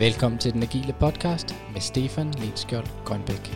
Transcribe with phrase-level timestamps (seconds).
[0.00, 3.50] Velkommen til den agile podcast med Stefan Lenskjold Grønbæk.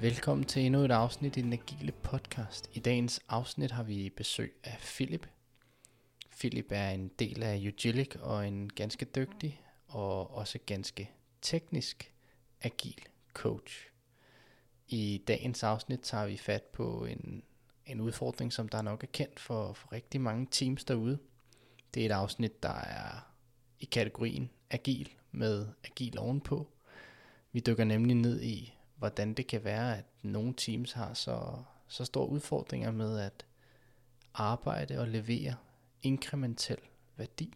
[0.00, 2.70] Velkommen til endnu et afsnit i den agile podcast.
[2.72, 5.26] I dagens afsnit har vi besøg af Philip.
[6.38, 11.10] Philip er en del af Ugilic og en ganske dygtig og også ganske
[11.42, 12.12] teknisk
[12.62, 13.87] agil coach.
[14.88, 17.42] I dagens afsnit tager vi fat på en,
[17.86, 21.18] en udfordring, som der nok er kendt for, for rigtig mange teams derude.
[21.94, 23.32] Det er et afsnit, der er
[23.80, 26.68] i kategorien agil med agil ovenpå.
[27.52, 32.04] Vi dykker nemlig ned i, hvordan det kan være, at nogle teams har så, så
[32.04, 33.46] store udfordringer med at
[34.34, 35.56] arbejde og levere
[36.02, 36.78] inkrementel
[37.16, 37.54] værdi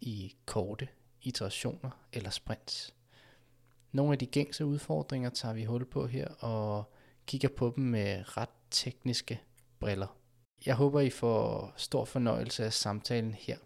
[0.00, 0.88] i korte
[1.22, 2.93] iterationer eller sprints.
[3.94, 6.92] Nogle af de gængse udfordringer tager vi hul på her og
[7.26, 9.40] kigger på dem med ret tekniske
[9.78, 10.16] briller.
[10.66, 13.58] Jeg håber, I får stor fornøjelse af samtalen her.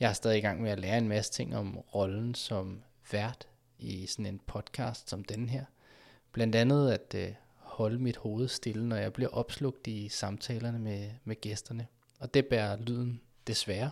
[0.00, 3.48] Jeg er stadig i gang med at lære en masse ting om rollen som vært
[3.78, 5.64] i sådan en podcast som den her.
[6.32, 11.10] Blandt andet at øh, holde mit hoved stille, når jeg bliver opslugt i samtalerne med,
[11.24, 11.86] med gæsterne.
[12.20, 13.90] Og det bærer lyden desværre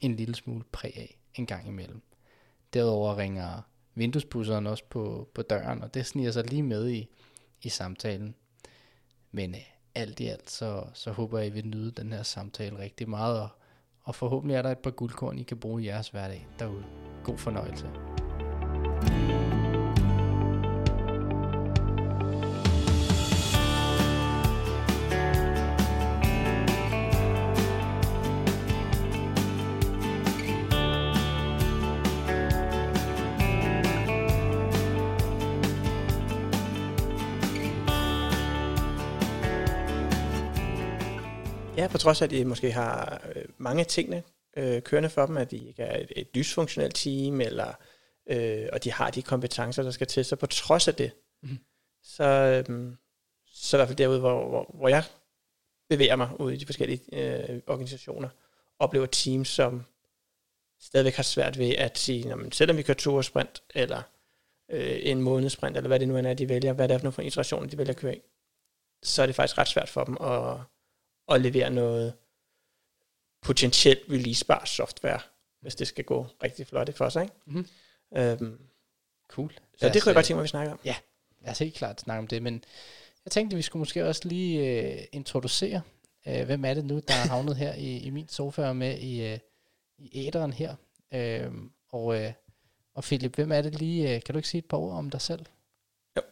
[0.00, 2.02] en lille smule præg af en gang imellem.
[2.72, 3.62] Derudover ringer
[3.94, 7.08] vinduespusseren også på, på døren, og det sniger sig lige med i,
[7.62, 8.34] i samtalen.
[9.32, 9.60] Men øh,
[9.94, 13.40] alt i alt, så, så håber jeg, I vil nyde den her samtale rigtig meget,
[13.40, 13.48] og,
[14.02, 16.84] og forhåbentlig er der et par guldkorn, I kan bruge i jeres hverdag derude.
[17.24, 17.90] God fornøjelse.
[19.04, 19.53] thank you
[42.04, 44.22] trods af, at de måske har øh, mange tingene
[44.56, 47.72] øh, kørende for dem, at de ikke er et, et dysfunktionelt team, eller,
[48.26, 51.12] øh, og de har de kompetencer, der skal til, så på trods af det,
[51.42, 51.58] mm.
[52.02, 52.92] så, øh,
[53.46, 55.04] så i hvert fald derude, hvor, hvor, hvor jeg
[55.88, 58.28] bevæger mig ud i de forskellige øh, organisationer,
[58.78, 59.84] oplever teams, som
[60.80, 64.02] stadigvæk har svært ved at sige, når man, selvom vi kører to sprint, eller
[64.70, 67.26] øh, en månedsprint, eller hvad det nu er, de vælger, hvad det er for nogle
[67.26, 68.20] iterationer, de vælger at køre i,
[69.02, 70.56] så er det faktisk ret svært for dem at
[71.28, 72.14] at levere noget
[73.42, 75.20] potentielt releasebar software,
[75.60, 77.22] hvis det skal gå rigtig flot for sig.
[77.22, 77.34] Ikke?
[77.46, 77.66] Mm-hmm.
[78.16, 78.60] Øhm,
[79.28, 79.52] cool.
[79.76, 80.80] Så det kunne jeg godt tænke mig, at vi snakker om.
[80.84, 80.96] Ja,
[81.40, 82.64] lad os helt klart snakke om det, men
[83.24, 85.82] jeg tænkte, at vi skulle måske også lige øh, introducere,
[86.26, 89.22] øh, hvem er det nu, der er havnet her i, i min sofa med i,
[89.22, 89.38] øh,
[89.98, 90.74] i æderen her.
[91.14, 91.52] Øh,
[91.88, 92.32] og, øh,
[92.94, 94.14] og Philip, hvem er det lige?
[94.14, 95.46] Øh, kan du ikke sige et par ord om dig selv?
[96.16, 96.22] Jo,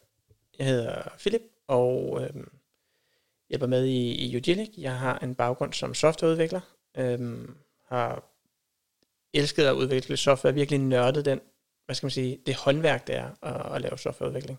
[0.58, 2.44] jeg hedder Philip, og øh,
[3.52, 4.70] jeg var med i, i Ugilic.
[4.78, 6.60] Jeg har en baggrund som softwareudvikler.
[6.96, 7.56] Øhm,
[7.88, 8.24] har
[9.32, 11.40] elsket at udvikle software, virkelig nørdet den,
[11.84, 14.58] hvad skal man sige, det håndværk, det er at, at lave softwareudvikling.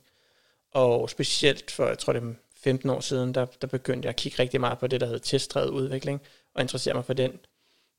[0.72, 4.16] Og specielt for, jeg tror det er 15 år siden, der, der begyndte jeg at
[4.16, 6.22] kigge rigtig meget på det, der hedder testdrevet udvikling,
[6.53, 7.40] og interessere mig for den.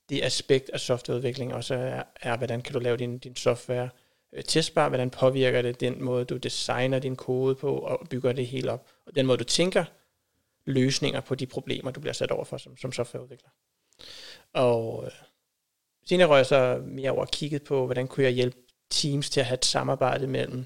[0.09, 3.89] Det aspekt af softwareudvikling også er, er hvordan kan du lave din, din software
[4.33, 8.47] øh, testbar, hvordan påvirker det den måde, du designer din kode på, og bygger det
[8.47, 8.87] hele op.
[9.07, 9.85] Og den måde, du tænker
[10.67, 13.51] løsninger på de problemer, du bliver sat over for som, som softwareudvikler.
[14.53, 15.13] Og øh,
[16.07, 18.57] senere røg jeg så mere over kigget på, hvordan kunne jeg hjælpe
[18.91, 20.65] teams til at have et samarbejde mellem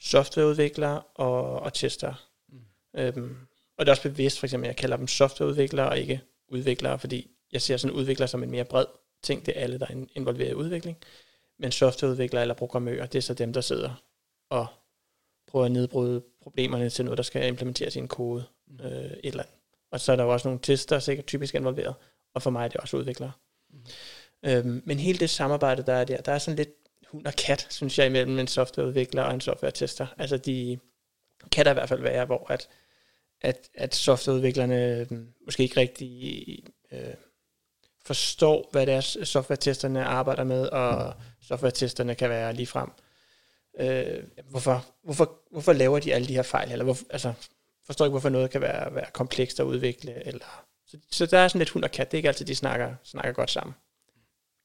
[0.00, 2.28] softwareudviklere og, og tester.
[2.48, 2.60] Mm.
[2.94, 3.36] Øhm,
[3.76, 6.98] og det er også bevidst, for eksempel, at jeg kalder dem softwareudviklere og ikke udviklere,
[6.98, 8.86] fordi jeg ser sådan udvikler som en mere bred
[9.22, 9.46] ting.
[9.46, 10.96] Det er alle, der er involveret i udvikling.
[11.58, 14.02] Men softwareudviklere eller programmører, det er så dem, der sidder
[14.50, 14.66] og
[15.46, 18.86] prøver at nedbryde problemerne til noget, der skal implementeres i en kode mm.
[18.86, 19.54] øh, et eller andet.
[19.90, 21.94] Og så er der jo også nogle tester, sikkert typisk involveret,
[22.34, 23.32] og for mig er det også udviklere.
[23.70, 23.78] Mm.
[24.42, 26.70] Øhm, men hele det samarbejde, der er der, der er sådan lidt
[27.06, 30.06] hund og kat, synes jeg, imellem en softwareudvikler og en software-tester.
[30.18, 30.78] Altså de
[31.52, 32.68] kan der i hvert fald være, hvor at,
[33.40, 37.14] at, at softwareudviklerne øhm, måske ikke rigtig øh,
[38.06, 42.90] forstår, hvad deres software-testerne arbejder med, og software-testerne kan være lige frem.
[43.80, 46.72] Øh, hvorfor, hvorfor, hvorfor laver de alle de her fejl?
[46.72, 47.32] Eller hvorfor, altså,
[47.88, 50.26] forstår ikke, hvorfor noget kan være, være komplekst at udvikle.
[50.26, 52.10] Eller, så, så der er sådan lidt hund og kat.
[52.10, 53.74] Det er ikke altid, de snakker, snakker godt sammen.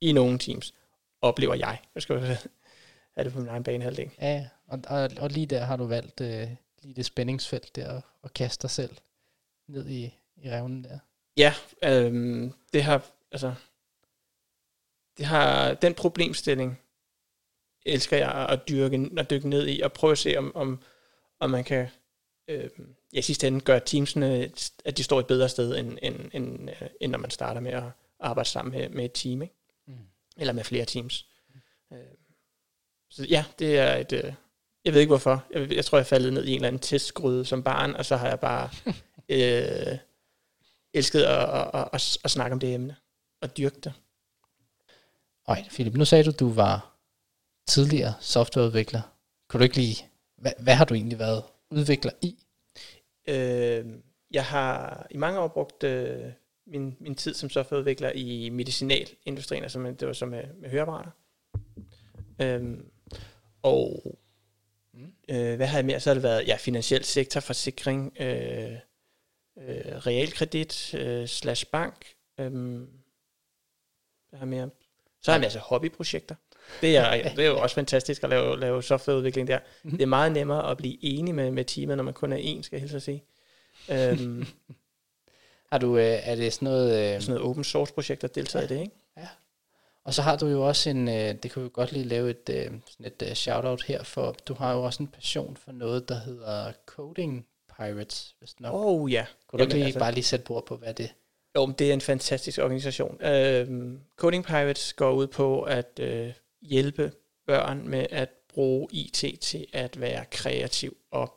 [0.01, 0.73] I nogle teams
[1.21, 1.81] oplever jeg.
[1.95, 4.11] Jeg skal have det på min egen banehalvdel.
[4.21, 6.47] Ja, og, og, og lige der har du valgt øh,
[6.81, 8.97] lige det spændingsfelt der, og, og kaste dig selv
[9.67, 10.99] ned i, i revnen der.
[11.37, 11.53] Ja,
[11.83, 13.53] øh, det har, altså,
[15.17, 16.79] det har, den problemstilling
[17.85, 20.83] elsker jeg at dyrke, at dykke ned i, og prøve at se, om, om,
[21.39, 21.89] om man kan
[22.47, 22.69] øh,
[23.13, 24.51] ja, i sidste ende gør teamsene,
[24.85, 26.69] at de står et bedre sted, end, end, end,
[27.01, 27.83] end når man starter med at
[28.19, 29.55] arbejde sammen med, med et team, ikke?
[29.87, 29.93] Mm.
[30.37, 31.25] eller med flere teams.
[31.91, 31.97] Mm.
[33.09, 34.13] Så ja, det er et...
[34.13, 34.33] Øh,
[34.85, 35.45] jeg ved ikke hvorfor.
[35.51, 38.15] Jeg, jeg tror, jeg faldet ned i en eller anden testgryde som barn, og så
[38.15, 38.69] har jeg bare
[39.29, 39.97] øh,
[40.93, 42.95] elsket at, at, at, at, at snakke om det emne
[43.41, 43.93] og dyrke det.
[45.47, 46.95] Ej, Philip, nu sagde du, at du var
[47.67, 49.01] tidligere softwareudvikler.
[49.49, 50.05] Kunne du ikke lige...
[50.37, 52.42] Hvad, hvad har du egentlig været udvikler i?
[53.27, 53.85] Øh,
[54.31, 56.31] jeg har i mange år brugt øh,
[56.65, 61.11] min, min tid som softwareudvikler i medicinalindustrien, altså med, det var så med, med høreapparater.
[62.41, 62.77] Øh,
[63.61, 64.17] og
[64.93, 65.13] mm.
[65.29, 65.99] øh, hvad har jeg mere?
[65.99, 68.73] Så har det været ja, finansiel sektor, forsikring, øh,
[69.57, 72.05] øh, realkredit, øh, slash bank.
[72.39, 72.51] Øh,
[74.29, 74.69] hvad har jeg mere?
[75.21, 76.35] Så har jeg en masse hobbyprojekter.
[76.81, 79.59] Det er, det er jo også fantastisk at lave, lave softwareudvikling der.
[79.59, 79.97] Mm-hmm.
[79.97, 82.63] Det er meget nemmere at blive enig med, med teamet, når man kun er en,
[82.63, 83.23] skal jeg helst sige.
[83.89, 84.45] Um,
[85.71, 87.15] har du, øh, er det sådan noget...
[87.15, 88.73] Øh, sådan noget open source projekt, der deltager ja.
[88.73, 88.95] i det, ikke?
[89.17, 89.27] Ja.
[90.03, 92.49] Og så har du jo også en, øh, det kan vi godt lige lave et,
[92.49, 96.09] øh, sådan et uh, shout-out her, for du har jo også en passion for noget,
[96.09, 97.45] der hedder Coding
[97.77, 98.73] Pirates, hvis nok.
[98.73, 99.25] Oh ja.
[99.47, 101.13] Kunne du Jamen, lige, altså, bare lige sætte bord på, hvad det
[101.55, 103.11] Jo, det er en fantastisk organisation.
[103.13, 106.33] Uh, Coding Pirates går ud på at uh,
[106.63, 107.11] hjælpe
[107.47, 111.33] børn med at bruge IT til at være kreativ og,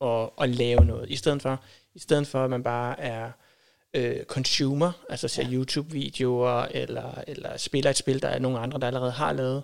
[0.00, 1.10] og, og lave noget.
[1.10, 1.64] I stedet for,
[1.94, 3.30] i stedet for at man bare er
[3.94, 5.52] øh, consumer, altså ser ja.
[5.52, 9.62] YouTube-videoer, eller, eller spiller et spil, der er nogle andre, der allerede har lavet,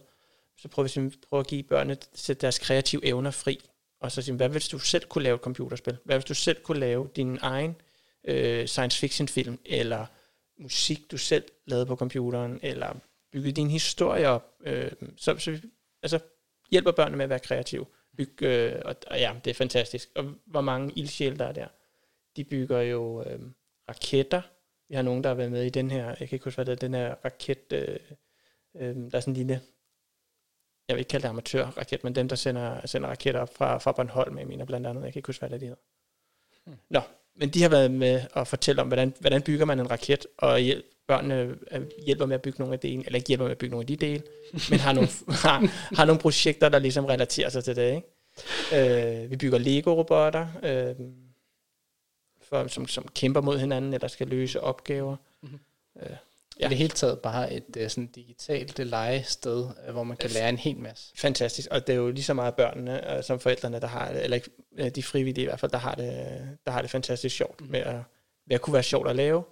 [0.58, 3.60] så prøver vi prøver at give børnene sætte deres kreative evner fri,
[4.00, 5.96] og så sige, hvad hvis du selv kunne lave et computerspil?
[6.04, 7.76] Hvad hvis du selv kunne lave din egen
[8.24, 10.06] øh, science fiction film, eller
[10.58, 12.96] musik, du selv lavede på computeren, eller
[13.32, 14.54] bygge din historie op.
[14.64, 15.60] Øh, så, så
[16.02, 16.18] altså,
[16.70, 17.86] hjælper børnene med at være kreative.
[18.16, 20.10] Bygge, øh, og, og ja, det er fantastisk.
[20.14, 21.68] Og hvor mange ildsjæle der er der.
[22.36, 23.40] De bygger jo øh,
[23.88, 24.42] raketter.
[24.88, 26.64] Vi har nogen, der har været med i den her, jeg kan ikke huske, hvad
[26.64, 27.98] det er, den her raket, øh,
[28.76, 29.60] øh, der er sådan en lille,
[30.88, 33.92] jeg vil ikke kalde det amatørraket, men dem, der sender, sender raketter op fra, fra
[33.92, 35.82] Bornholm, jeg mener blandt andet, jeg kan ikke huske, hvad det er, de hedder.
[36.66, 36.76] Hmm.
[36.90, 37.00] Nå,
[37.36, 40.58] men de har været med at fortælle om, hvordan, hvordan bygger man en raket, og
[40.58, 43.58] hjælp, børnene øh, hjælper med at bygge nogle af delene, eller ikke hjælper med at
[43.58, 44.22] bygge nogle af de dele,
[44.70, 45.08] men har nogle,
[45.44, 47.94] har, har nogle projekter, der ligesom relaterer sig til det.
[47.94, 49.22] Ikke?
[49.22, 50.94] Øh, vi bygger Lego-robotter, øh,
[52.42, 55.16] for, som, som kæmper mod hinanden, eller skal løse opgaver.
[55.42, 55.58] Mm-hmm.
[56.02, 56.16] Øh,
[56.60, 56.66] ja.
[56.66, 60.48] I det hele taget bare et uh, sådan digitalt legested, uh, hvor man kan lære
[60.48, 61.12] en hel masse.
[61.16, 64.24] Fantastisk, og det er jo lige så meget børnene uh, som forældrene, der har det,
[64.24, 67.60] eller ikke, de frivillige i hvert fald, der har det, der har det fantastisk sjovt
[67.60, 67.66] mm.
[67.66, 67.96] med, at,
[68.46, 69.44] med at kunne være sjovt at lave.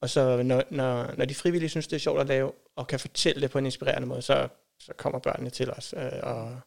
[0.00, 3.00] Og så når, når, når de frivillige synes, det er sjovt at lave, og kan
[3.00, 4.48] fortælle det på en inspirerende måde, så,
[4.78, 5.94] så kommer børnene til os.
[5.96, 6.60] Øh, og,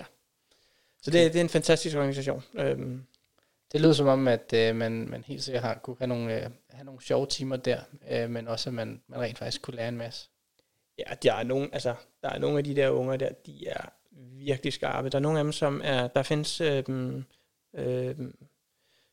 [0.00, 0.04] ja.
[1.02, 2.42] Så det, det er en fantastisk organisation.
[2.54, 3.06] Øhm,
[3.72, 6.50] det lyder som om, at øh, man, man helt sikkert har, kunne have nogle, øh,
[6.70, 9.88] have nogle sjove timer der, øh, men også at man, man rent faktisk kunne lære
[9.88, 10.28] en masse.
[10.98, 13.88] Ja, der er, nogle, altså, der er nogle af de der unger der, de er
[14.12, 15.08] virkelig skarpe.
[15.08, 16.84] Der er nogle af dem, som er, der findes øh,
[17.74, 18.16] øh,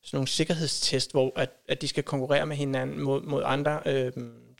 [0.03, 4.12] sådan nogle sikkerhedstest, hvor at, at de skal konkurrere med hinanden mod, mod andre øh,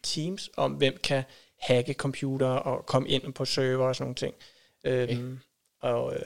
[0.04, 1.24] teams, om hvem kan
[1.62, 4.36] hacke computer og komme ind på server og sådan nogle ting.
[4.86, 5.18] Okay.
[5.18, 5.40] Øhm,
[5.82, 6.26] og øh,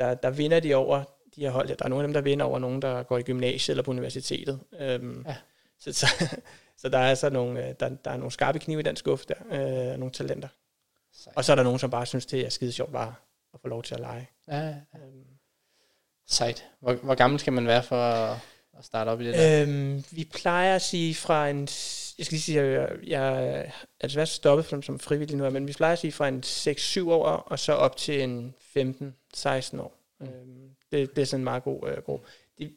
[0.00, 1.04] der, der vinder de over
[1.36, 1.68] de her hold.
[1.68, 3.90] Der er nogle af dem, der vinder over nogen, der går i gymnasiet eller på
[3.90, 4.60] universitetet.
[4.80, 5.36] Øhm, ja.
[5.78, 6.06] så, så,
[6.80, 9.26] så der er altså nogle, øh, der, der er nogle skarpe knive i den skuffe
[9.28, 10.48] der, øh, nogle talenter.
[11.12, 11.36] Sejt.
[11.36, 13.14] Og så er der nogen, som bare synes, det er skide sjovt bare
[13.54, 14.30] at få lov til at lege.
[14.48, 14.74] Ja, ja.
[14.94, 15.37] Øhm.
[16.28, 16.66] Sejt.
[16.80, 18.38] Hvor, hvor gammel skal man være for at,
[18.78, 19.62] at starte op i det der?
[19.62, 21.60] Øhm, vi plejer at sige fra en...
[22.18, 23.54] Jeg skal lige sige, at jeg, jeg
[24.00, 26.42] er desværre stoppet som, som frivillig nu, men vi plejer at sige fra en
[27.06, 29.94] 6-7 år, og så op til en 15-16 år.
[30.20, 30.26] Mm.
[30.26, 32.26] Øhm, det, det er sådan en meget god øh, gruppe.
[32.58, 32.72] De,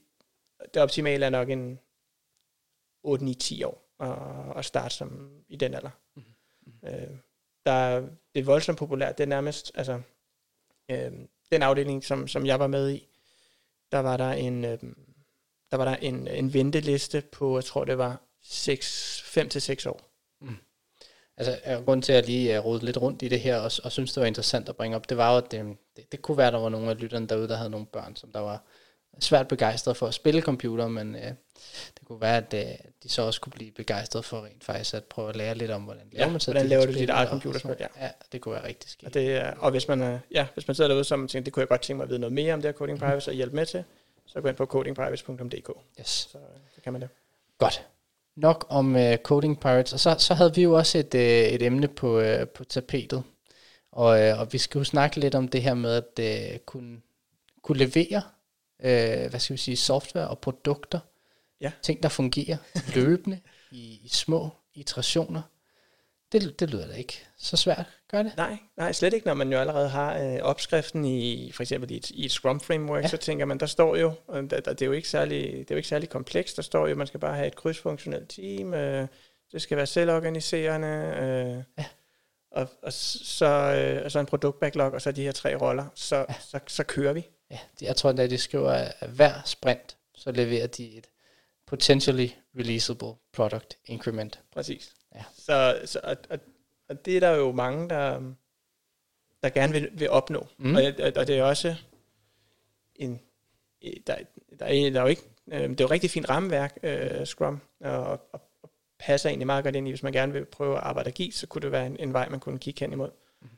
[0.74, 1.80] det optimale er nok en
[3.08, 5.90] 8-9-10 år at, at starte som i den alder.
[6.16, 6.24] Mm.
[6.66, 6.90] Mm.
[6.90, 7.18] Øh,
[7.66, 8.00] der,
[8.36, 9.18] det er voldsomt populært.
[9.18, 10.02] Det er nærmest, altså,
[10.92, 11.12] øh,
[11.52, 13.11] den afdeling, som, som jeg var med i,
[13.92, 14.78] der var der en, øh,
[15.72, 20.02] der var der en, en venteliste på, jeg tror det var 5-6 år.
[20.42, 20.56] Mm.
[21.38, 23.92] Altså, grund til at lige øh, uh, rode lidt rundt i det her, og, og
[23.92, 26.38] synes, det var interessant at bringe op, det var jo, at det, det, det kunne
[26.38, 28.66] være, at der var nogle af lytterne derude, der havde nogle børn, som der var
[29.20, 31.22] svært begejstrede for at spille computer, men uh,
[32.00, 35.04] det kunne være, at uh, de så også kunne blive begejstrede for rent faktisk at
[35.04, 37.76] prøve at lære lidt om, hvordan laver man så hvordan laver du dit eget computerspil,
[37.80, 37.88] ja.
[38.02, 38.10] ja.
[38.32, 39.08] det kunne være rigtig skidt.
[39.08, 41.68] Og, det, og hvis man, ja, hvis man sidder derude, som tænker, det kunne jeg
[41.68, 43.66] godt tænke mig at vide noget mere om det her Coding Privacy og hjælpe med
[43.66, 43.84] til,
[44.26, 45.70] så gå ind på codingprivacy.dk.
[46.00, 46.08] Yes.
[46.08, 46.38] Så,
[46.76, 47.10] så kan man det.
[47.58, 47.86] Godt
[48.36, 51.62] nok om uh, Coding Pirates, og så, så havde vi jo også et, uh, et
[51.62, 53.24] emne på, uh, på tapetet,
[53.92, 57.02] og, uh, og vi skal jo snakke lidt om det her med at uh, kunne,
[57.62, 58.22] kunne levere
[58.84, 61.00] øh, hvad skal vi sige, software og produkter.
[61.62, 61.72] Ja.
[61.82, 62.58] Ting, der fungerer
[62.96, 63.40] løbende
[63.72, 65.42] i, i små iterationer.
[66.32, 68.34] Det, det lyder da ikke så svært, gør det?
[68.38, 71.98] Nej, nej, slet ikke, når man jo allerede har øh, opskriften i for eksempel i
[71.98, 73.08] et, i et Scrum framework, ja.
[73.08, 75.72] så tænker man, der står jo, øh, der, der, det, er jo ikke særlig, det
[75.72, 78.74] er jo ikke særlig komplekst, der står jo, man skal bare have et krydsfunktionelt team,
[78.74, 79.08] øh,
[79.52, 80.88] det skal være selvorganiserende,
[81.22, 81.86] øh, ja.
[82.52, 86.16] og, og, så, øh, og så en produktbacklog, og så de her tre roller, så,
[86.16, 86.36] ja.
[86.40, 87.28] så, så kører vi.
[87.52, 91.10] Ja, jeg tror at de skriver, at hver sprint, så leverer de et
[91.66, 92.28] potentially
[92.58, 94.40] releasable product increment.
[94.52, 94.94] Præcis.
[95.16, 95.24] Ja.
[95.34, 96.40] Så, så og, og,
[96.90, 98.34] og det er der jo mange, der,
[99.44, 100.48] der gerne vil, vil opnå.
[100.58, 100.76] Mm.
[100.76, 101.76] Og, og, og det er også
[102.96, 103.22] en,
[103.82, 104.16] der,
[104.60, 107.62] der, er, der er jo ikke, øh, det er jo rigtig fint rammeværk, øh, Scrum,
[107.80, 110.84] og, og, og passer egentlig meget godt ind i, hvis man gerne vil prøve at
[110.84, 113.10] arbejde agil, så kunne det være en, en vej, man kunne kigge hen imod.
[113.42, 113.50] Mm.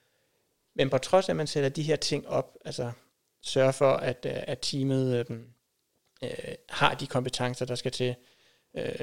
[0.76, 2.92] Men på trods af, at man sætter de her ting op, altså
[3.44, 5.38] sørger for, at, øh, at teamet øh,
[6.24, 8.16] øh, har de kompetencer, der skal til,
[8.78, 8.96] øh,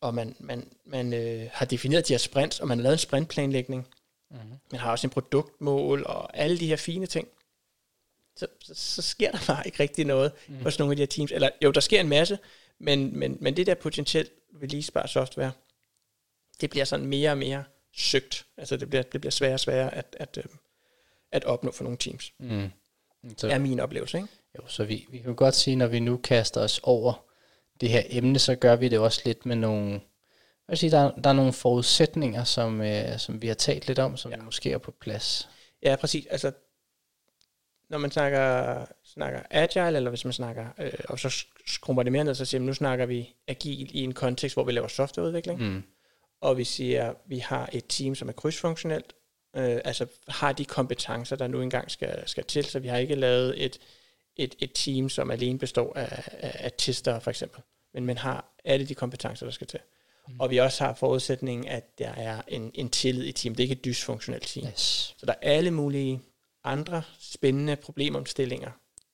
[0.00, 2.98] og man, man, man øh, har defineret de her sprints, og man har lavet en
[2.98, 3.88] sprintplanlægning.
[4.30, 4.54] Mm-hmm.
[4.70, 7.28] Man har også en produktmål og alle de her fine ting.
[8.36, 10.62] Så, så, så sker der bare ikke rigtig noget mm-hmm.
[10.62, 11.32] hos nogle af de her teams.
[11.32, 12.38] Eller jo, der sker en masse,
[12.78, 15.52] men, men, men det der potentielt releasebar software,
[16.60, 18.46] det bliver sådan mere og mere søgt.
[18.56, 20.44] Altså det bliver, det bliver sværere og sværere at, at, øh,
[21.32, 22.32] at opnå for nogle teams.
[22.38, 22.70] Mm.
[23.36, 24.28] Så, er min oplevelse, ikke?
[24.58, 27.24] Jo, så vi, vi kan godt sige, når vi nu kaster os over
[27.80, 30.00] det her emne, så gør vi det også lidt med nogle,
[30.68, 34.16] jeg sige, der, der er nogle forudsætninger, som, øh, som vi har talt lidt om,
[34.16, 34.36] som ja.
[34.36, 35.48] måske er på plads.
[35.82, 36.26] Ja, præcis.
[36.26, 36.52] Altså,
[37.90, 42.24] når man snakker, snakker agile, eller hvis man snakker, øh, og så skrumper det mere
[42.24, 45.60] ned, så siger man, nu snakker vi agil i en kontekst, hvor vi laver softwareudvikling,
[45.60, 45.82] mm.
[46.40, 49.12] og vi siger, vi har et team, som er krydsfunktionelt,
[49.56, 53.14] øh, altså har de kompetencer, der nu engang skal, skal til, så vi har ikke
[53.14, 53.78] lavet et,
[54.36, 57.62] et, et team, som alene består af, af, af tester for eksempel,
[57.94, 59.80] men man har alle de kompetencer, der skal til.
[60.28, 60.40] Mm.
[60.40, 63.54] Og vi også har forudsætningen, at der er en, en tillid i team.
[63.54, 64.66] Det er ikke et dysfunktionelt team.
[64.66, 65.14] Yes.
[65.18, 66.20] Så der er alle mulige
[66.64, 68.70] andre spændende problemomstillinger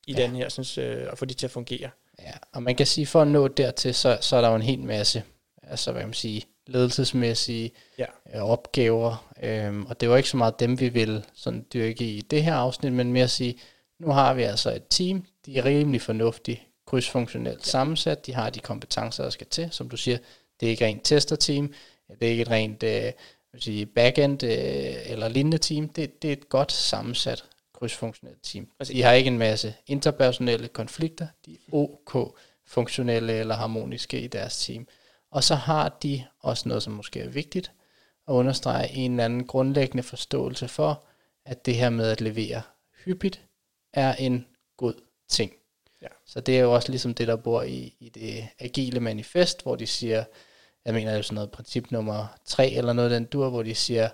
[0.07, 0.23] i ja.
[0.23, 1.91] den her, sådan, øh, og få det til at fungere.
[2.19, 4.63] Ja, og man kan sige, for at nå dertil, så, så er der jo en
[4.63, 5.23] hel masse,
[5.63, 8.05] altså hvad man sige, ledelsesmæssige ja.
[8.35, 12.21] øh, opgaver, øhm, og det var ikke så meget dem, vi vil sådan dyrke i
[12.21, 13.59] det her afsnit, men mere at sige,
[13.99, 17.71] nu har vi altså et team, de er rimelig fornuftigt, krydsfunktionelt ja.
[17.71, 20.19] sammensat, de har de kompetencer, der skal til, som du siger,
[20.61, 21.73] det er ikke rent testerteam,
[22.21, 23.13] det er ikke et rent øh,
[23.59, 27.45] sige, backend øh, eller lignende team, det, det er et godt sammensat
[27.75, 28.69] krydsfunktionelt team.
[28.81, 34.27] Altså, de har ikke en masse interpersonelle konflikter, de er OK funktionelle eller harmoniske i
[34.27, 34.87] deres team.
[35.31, 37.73] Og så har de også noget, som måske er vigtigt,
[38.29, 41.05] at understrege en eller anden grundlæggende forståelse for,
[41.45, 42.63] at det her med at levere
[43.05, 43.43] hyppigt
[43.93, 44.95] er en god
[45.29, 45.53] ting.
[46.03, 46.07] Ja.
[46.27, 49.77] Så det er jo også ligesom det, der bor i, i det agile manifest, hvor
[49.77, 50.25] de siger,
[50.85, 53.75] jeg mener det er sådan noget princip nummer tre eller noget den dur, hvor de
[53.75, 54.09] siger,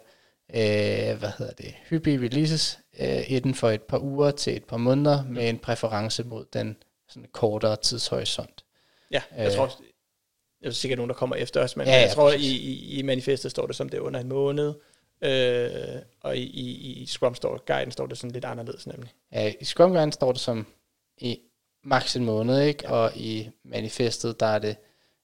[0.51, 4.77] øh, hvad hedder det, hyppige releases øh, inden for et par uger til et par
[4.77, 6.77] måneder med en præference mod den
[7.09, 8.65] sådan kortere tidshorisont.
[9.11, 9.81] Ja, jeg øh, tror,
[10.63, 12.99] jeg er sikkert nogen, der kommer efter os, men ja, ja, jeg tror, i, i,
[12.99, 14.75] i manifestet står det som det er under en måned,
[15.23, 19.13] øh, og i, i, i Scrum står, guiden står det sådan lidt anderledes nemlig.
[19.33, 20.67] Ja, i Scrum Guiden står det som
[21.19, 21.41] i
[21.85, 22.85] maks en måned, ikke?
[22.85, 22.93] Ja.
[22.93, 24.77] og i manifestet, der er det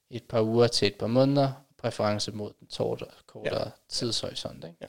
[0.09, 3.71] et par uger til et par måneder, præference mod den kortere, kortere ja.
[3.89, 4.63] tidshorisont.
[4.63, 4.77] Ikke?
[4.81, 4.87] Ja.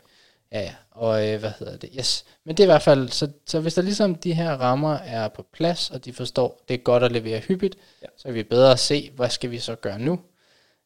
[0.53, 0.75] Ja, ja.
[0.91, 1.91] Og øh, hvad hedder det?
[1.99, 2.25] Yes.
[2.45, 5.29] Men det er i hvert fald, så, så hvis der ligesom de her rammer er
[5.29, 8.07] på plads, og de forstår, det er godt at levere hyppigt, ja.
[8.17, 10.21] så er vi bedre at se, hvad skal vi så gøre nu?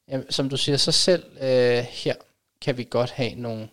[0.07, 2.15] Jamen, som du siger, så selv øh, her
[2.61, 3.69] kan vi godt have nogle,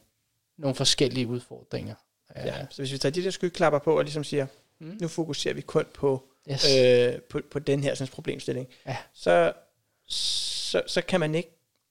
[0.58, 1.94] nogle forskellige udfordringer.
[2.36, 4.46] Ja, så hvis vi tager de der skyklapper på og ligesom siger,
[4.78, 4.98] mm.
[5.00, 6.76] nu fokuserer vi kun på, yes.
[6.78, 8.96] øh, på, på den her sådan, problemstilling, ja.
[9.12, 9.52] så,
[10.06, 11.50] så, så kan man ikke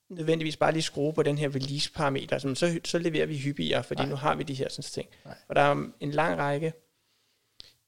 [0.10, 4.02] nødvendigvis bare lige skrue på den her release-parameter, altså, så, så leverer vi hyppigere, fordi
[4.02, 4.10] Nej.
[4.10, 5.10] nu har vi de her sådan ting.
[5.26, 5.36] Nej.
[5.48, 6.74] Og der er en lang række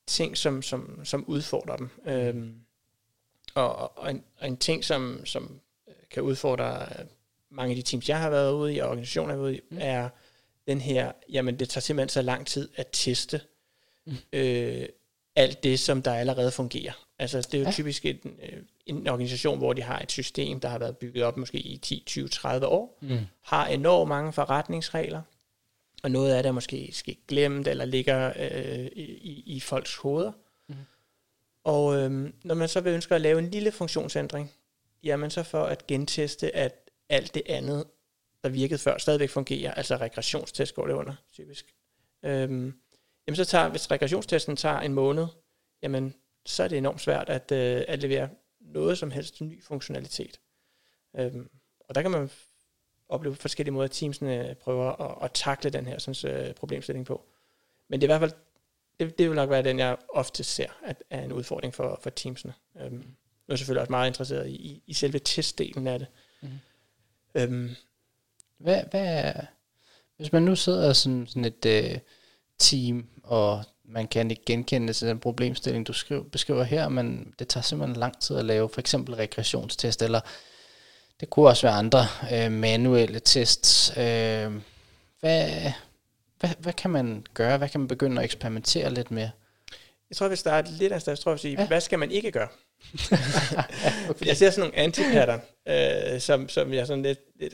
[0.07, 1.89] ting, som, som, som udfordrer dem.
[2.05, 2.55] Øhm,
[3.55, 5.59] og, og, en, og en ting, som, som
[6.13, 6.87] kan udfordre
[7.49, 9.57] mange af de teams, jeg har været ude i, og organisationer, jeg har været ude
[9.57, 9.77] i, mm.
[9.81, 10.09] er
[10.67, 13.41] den her, jamen det tager simpelthen så lang tid at teste
[14.05, 14.13] mm.
[14.33, 14.85] øh,
[15.35, 17.07] alt det, som der allerede fungerer.
[17.19, 17.71] Altså det er jo ja.
[17.71, 21.37] typisk en, øh, en organisation, hvor de har et system, der har været bygget op
[21.37, 23.19] måske i 10, 20, 30 år, mm.
[23.41, 25.21] har enormt mange forretningsregler,
[26.03, 30.31] og noget af det er måske skal glemt, eller ligger øh, i, i folks hoveder.
[30.67, 30.75] Mm.
[31.63, 34.51] Og øh, når man så vil ønske at lave en lille funktionsændring,
[35.03, 37.87] jamen så for at genteste, at alt det andet,
[38.43, 41.75] der virkede før, stadigvæk fungerer, altså regressionstest går det under, typisk.
[42.23, 42.73] Øhm,
[43.27, 45.27] jamen så tager, hvis regressionstesten tager en måned,
[45.81, 48.29] jamen så er det enormt svært at, øh, at levere
[48.59, 50.39] noget som helst ny funktionalitet.
[51.15, 52.29] Øhm, og der kan man
[53.09, 57.25] opleve forskellige måder, at teamsene prøver at, at takle den her sådan, øh, problemstilling på.
[57.87, 58.39] Men det er i hvert fald,
[58.99, 62.09] det, det vil nok være den, jeg ofte ser, at er en udfordring for, for
[62.09, 62.53] teamsene.
[62.81, 63.15] Øhm,
[63.47, 66.07] nu er jeg selvfølgelig også meget interesseret i, i, selve testdelen af det.
[66.41, 66.49] Mm.
[67.35, 67.75] Øhm,
[68.57, 69.41] hvad, hvad er,
[70.17, 71.99] hvis man nu sidder sådan, sådan et øh,
[72.59, 77.47] team, og man kan ikke genkende til den problemstilling, du skriver, beskriver her, men det
[77.47, 80.19] tager simpelthen lang tid at lave for eksempel regressionstest, eller
[81.19, 81.99] det kunne også være andre
[82.33, 83.89] øh, manuelle tests.
[83.97, 84.51] Øh,
[85.19, 85.71] hvad,
[86.39, 87.57] hvad, hvad kan man gøre?
[87.57, 89.29] Hvad kan man begynde at eksperimentere lidt med?
[90.09, 91.17] Jeg tror, vi starter lidt af stedet.
[91.17, 91.67] Jeg tror, vi sige, ja.
[91.67, 92.47] hvad skal man ikke gøre?
[94.09, 94.25] okay.
[94.25, 97.53] Jeg ser sådan nogle antipattern, øh, som, som jeg sådan lidt, lidt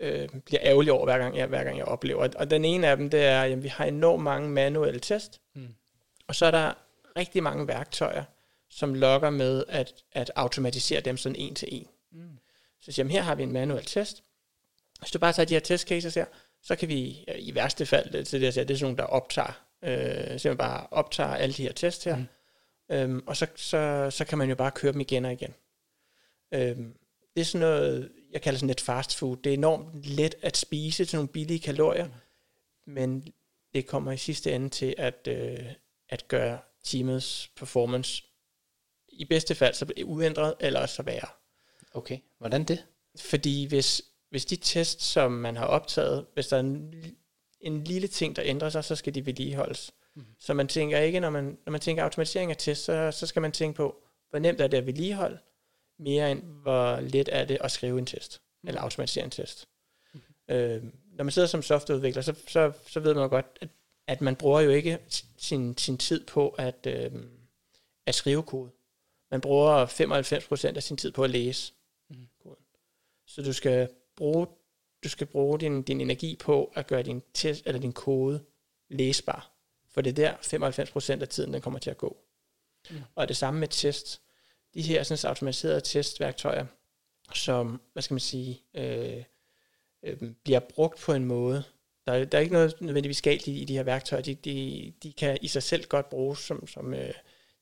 [0.00, 2.28] øh, bliver ærgerlig over, hver gang jeg, hver gang jeg oplever.
[2.36, 5.68] Og den ene af dem, det er, at vi har enormt mange manuelle test, mm.
[6.28, 6.72] og så er der
[7.16, 8.24] rigtig mange værktøjer,
[8.70, 11.86] som lokker med at, at automatisere dem sådan en til en.
[12.12, 12.38] Mm.
[12.80, 14.22] Så siger her har vi en manuel test.
[15.00, 16.24] Hvis du bare tager de her testcases her,
[16.62, 20.26] så kan vi i værste fald, det, det, det er sådan nogle, der optager, øh,
[20.28, 22.26] simpelthen bare optager alle de her tests her, mm.
[22.90, 25.54] øhm, og så, så, så kan man jo bare køre dem igen og igen.
[26.54, 26.96] Øhm,
[27.34, 29.36] det er sådan noget, jeg kalder sådan lidt fast food.
[29.36, 32.12] Det er enormt let at spise til nogle billige kalorier, mm.
[32.92, 33.32] men
[33.74, 35.72] det kommer i sidste ende til at, øh,
[36.08, 38.22] at gøre teamets performance
[39.08, 41.28] i bedste fald så uændret, eller så værre.
[41.94, 42.86] Okay, hvordan det?
[43.18, 46.94] Fordi hvis, hvis de tests, som man har optaget, hvis der er en,
[47.64, 49.92] en lille ting, der ændrer sig, så skal de vedligeholdes.
[50.14, 50.24] Mm.
[50.38, 53.42] Så man tænker ikke, når man, når man tænker automatisering af tests, så, så skal
[53.42, 53.96] man tænke på,
[54.30, 55.38] hvor nemt er det at vedligeholde,
[55.98, 58.68] mere end hvor let er det at skrive en test, mm.
[58.68, 59.68] eller automatisere en test.
[60.14, 60.20] Mm.
[60.48, 63.68] Øh, når man sidder som softwareudvikler, så, så, så ved man jo godt, at,
[64.06, 64.98] at man bruger jo ikke
[65.36, 67.12] sin, sin tid på at, øh,
[68.06, 68.70] at skrive kode.
[69.30, 71.72] Man bruger 95% af sin tid på at læse
[72.10, 72.16] mm.
[72.42, 72.64] koden.
[73.26, 74.46] Så du skal bruge,
[75.04, 78.44] du skal bruge din, din energi på at gøre din, test, eller din kode
[78.88, 79.50] læsbar.
[79.90, 82.16] For det er der 95% af tiden, den kommer til at gå.
[82.90, 82.96] Mm.
[83.14, 84.20] Og det samme med test
[84.74, 86.66] de her sådan, automatiserede testværktøjer,
[87.34, 89.22] som, hvad skal man sige, øh,
[90.02, 91.64] øh, bliver brugt på en måde,
[92.06, 95.12] der, der er ikke noget nødvendigvis galt i, i de her værktøjer, de, de, de
[95.12, 97.14] kan i sig selv godt bruges som, som, øh,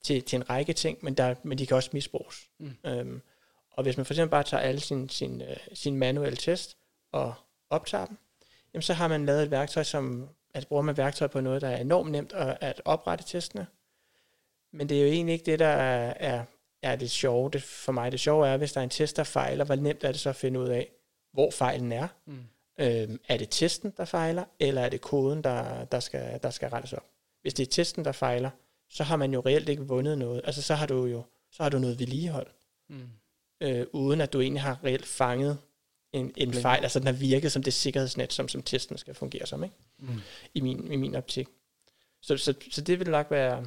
[0.02, 2.36] til, til en række ting, men, der, men de kan også misbruges.
[2.58, 2.76] Mm.
[2.86, 3.22] Øhm,
[3.70, 6.76] og hvis man for eksempel bare tager alle sine sin, øh, sin manuelle test
[7.12, 7.34] og
[7.70, 8.16] optager dem,
[8.74, 11.68] jamen så har man lavet et værktøj, som altså bruger man værktøj på noget, der
[11.68, 13.66] er enormt nemt at, at oprette testene,
[14.72, 16.44] men det er jo egentlig ikke det, der er, er
[16.82, 17.50] er det sjove.
[17.50, 20.04] Det, for mig det sjove er, hvis der er en test, der fejler, hvor nemt
[20.04, 20.92] er det så at finde ud af,
[21.32, 22.08] hvor fejlen er.
[22.26, 22.38] Mm.
[22.78, 26.68] Øhm, er det testen, der fejler, eller er det koden, der, der, skal, der skal
[26.68, 27.04] rettes op?
[27.42, 28.50] Hvis det er testen, der fejler,
[28.88, 30.40] så har man jo reelt ikke vundet noget.
[30.44, 32.46] Altså så har du jo så har du noget vedligehold.
[32.88, 33.08] Mm.
[33.60, 35.58] Øh, uden at du egentlig har reelt fanget
[36.12, 39.46] en, en fejl, altså den har virket som det sikkerhedsnet, som, som testen skal fungere
[39.46, 39.76] som, ikke?
[39.98, 40.20] Mm.
[40.54, 41.48] I, min, i min optik.
[42.22, 43.66] Så, så, så det vil nok være,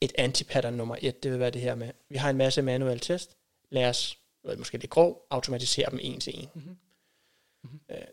[0.00, 3.00] et antipattern nummer et, det vil være det her med, vi har en masse manuelle
[3.00, 3.36] test,
[3.70, 6.48] lad os, eller måske lidt grov, automatisere dem en til en.
[6.54, 6.76] Mm-hmm.
[7.64, 7.80] Mm-hmm.
[7.90, 8.06] Øh,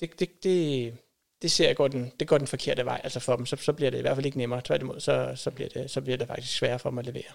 [0.00, 0.96] det, det, det,
[1.42, 3.72] det ser jeg går den, det går den forkerte vej, altså for dem, så, så
[3.72, 6.26] bliver det i hvert fald ikke nemmere, tværtimod, så, så, bliver det, så bliver det
[6.26, 7.32] faktisk sværere for dem at levere.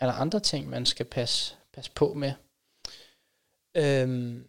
[0.00, 2.32] Er der andre ting, man skal passe, passe på med?
[3.76, 4.48] Øhm,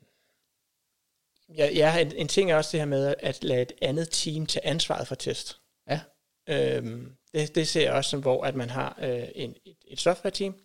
[1.58, 4.46] ja, ja en, en ting er også det her med at lade et andet team
[4.46, 5.60] tage ansvaret for test.
[5.90, 6.02] Ja.
[6.50, 10.00] Øhm, det, det ser jeg også som, hvor at man har øh, en, et, et
[10.00, 10.56] software-team,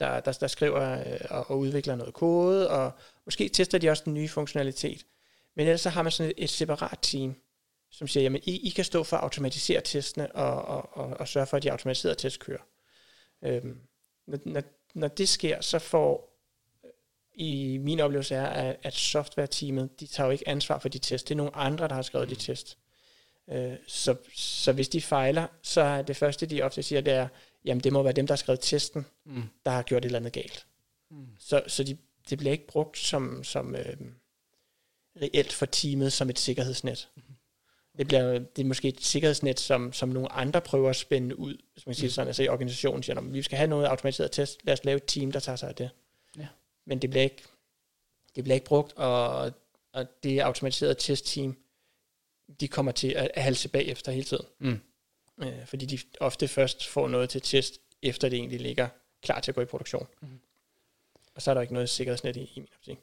[0.00, 2.92] der, der, der skriver øh, og, og udvikler noget kode, og
[3.24, 5.06] måske tester de også den nye funktionalitet.
[5.56, 7.36] Men ellers så har man sådan et, et separat team,
[7.90, 11.28] som siger, jamen I, I kan stå for at automatisere testene og, og, og, og
[11.28, 12.62] sørge for, at de automatiserede test kører.
[13.44, 13.80] Øhm,
[14.26, 14.62] når, når,
[14.94, 16.31] når det sker, så får
[17.34, 21.28] i min oplevelse er, at, at software-teamet, de tager jo ikke ansvar for de test.
[21.28, 22.78] Det er nogle andre, der har skrevet de test.
[23.50, 27.28] Øh, så, så hvis de fejler, så er det første, de ofte siger, det er,
[27.64, 29.42] jamen det må være dem, der har skrevet testen, mm.
[29.64, 30.66] der har gjort et eller andet galt.
[31.10, 31.26] Mm.
[31.38, 31.96] Så, så de,
[32.30, 33.96] det bliver ikke brugt som, som øh,
[35.22, 37.08] reelt for teamet som et sikkerhedsnet.
[37.16, 37.22] Mm.
[37.98, 41.56] Det, bliver, det er måske et sikkerhedsnet, som, som nogle andre prøver at spænde ud,
[41.72, 42.12] hvis man siger mm.
[42.12, 45.04] sådan, altså i organisationen siger, vi skal have noget automatiseret test, lad os lave et
[45.06, 45.90] team, der tager sig af det.
[46.38, 46.46] Ja.
[46.84, 47.42] Men det bliver ikke,
[48.36, 49.52] det bliver ikke brugt, og,
[49.92, 51.56] og det automatiserede testteam,
[52.60, 54.46] de kommer til at halse bagefter hele tiden.
[54.58, 54.80] Mm.
[55.42, 58.88] Øh, fordi de ofte først får noget til test, efter det egentlig ligger
[59.22, 60.08] klar til at gå i produktion.
[60.20, 60.40] Mm.
[61.34, 62.98] Og så er der ikke noget sikkerhedsnet i, i min optik.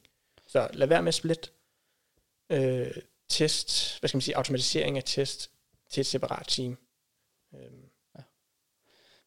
[0.48, 1.52] Så lad være med at split
[2.50, 2.96] øh,
[3.30, 5.52] test, hvad skal man sige, automatisering af test
[5.90, 6.78] til et separat team.
[7.54, 7.72] Øh.
[8.16, 8.22] Ja.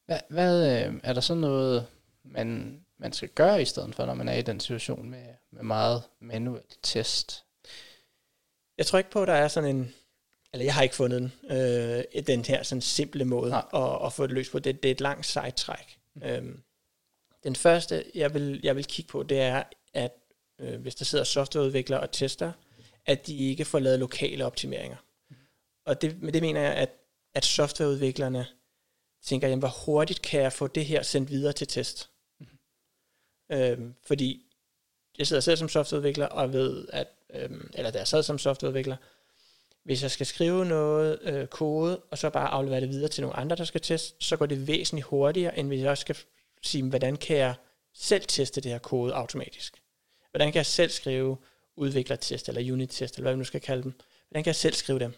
[0.06, 1.86] Hvad, hvad øh, er der så noget,
[2.22, 5.62] man, man skal gøre i stedet for, når man er i den situation med, med
[5.62, 7.44] meget manuel test?
[8.78, 9.94] Jeg tror ikke på, at der er sådan en,
[10.52, 14.26] eller jeg har ikke fundet den, øh, den her sådan simple måde at, at få
[14.26, 14.58] det løst på.
[14.58, 15.98] Det, det er et langt sejtræk.
[16.14, 16.22] Mm.
[16.22, 16.62] Øhm,
[17.44, 19.62] den første, jeg vil, jeg vil kigge på, det er,
[19.94, 20.12] at
[20.60, 22.52] øh, hvis der sidder softwareudviklere og tester,
[23.06, 24.96] at de ikke får lavet lokale optimeringer.
[25.30, 25.36] Mm.
[25.86, 26.90] Og det, med det mener jeg, at,
[27.34, 28.46] at softwareudviklerne
[29.22, 32.08] tænker, jamen, hvor hurtigt kan jeg få det her sendt videre til test?
[33.52, 34.46] Øh, fordi
[35.18, 38.96] jeg sidder selv som softwareudvikler og ved, at, øh, eller da jeg sad som softwareudvikler,
[39.82, 43.36] hvis jeg skal skrive noget øh, kode, og så bare aflevere det videre til nogle
[43.36, 46.16] andre, der skal teste, så går det væsentligt hurtigere, end hvis jeg også skal
[46.62, 47.54] sige, hvordan kan jeg
[47.94, 49.82] selv teste det her kode automatisk?
[50.30, 51.36] Hvordan kan jeg selv skrive
[51.76, 53.92] udviklertest, eller unit-test, eller hvad vi nu skal kalde dem?
[54.28, 55.12] Hvordan kan jeg selv skrive dem?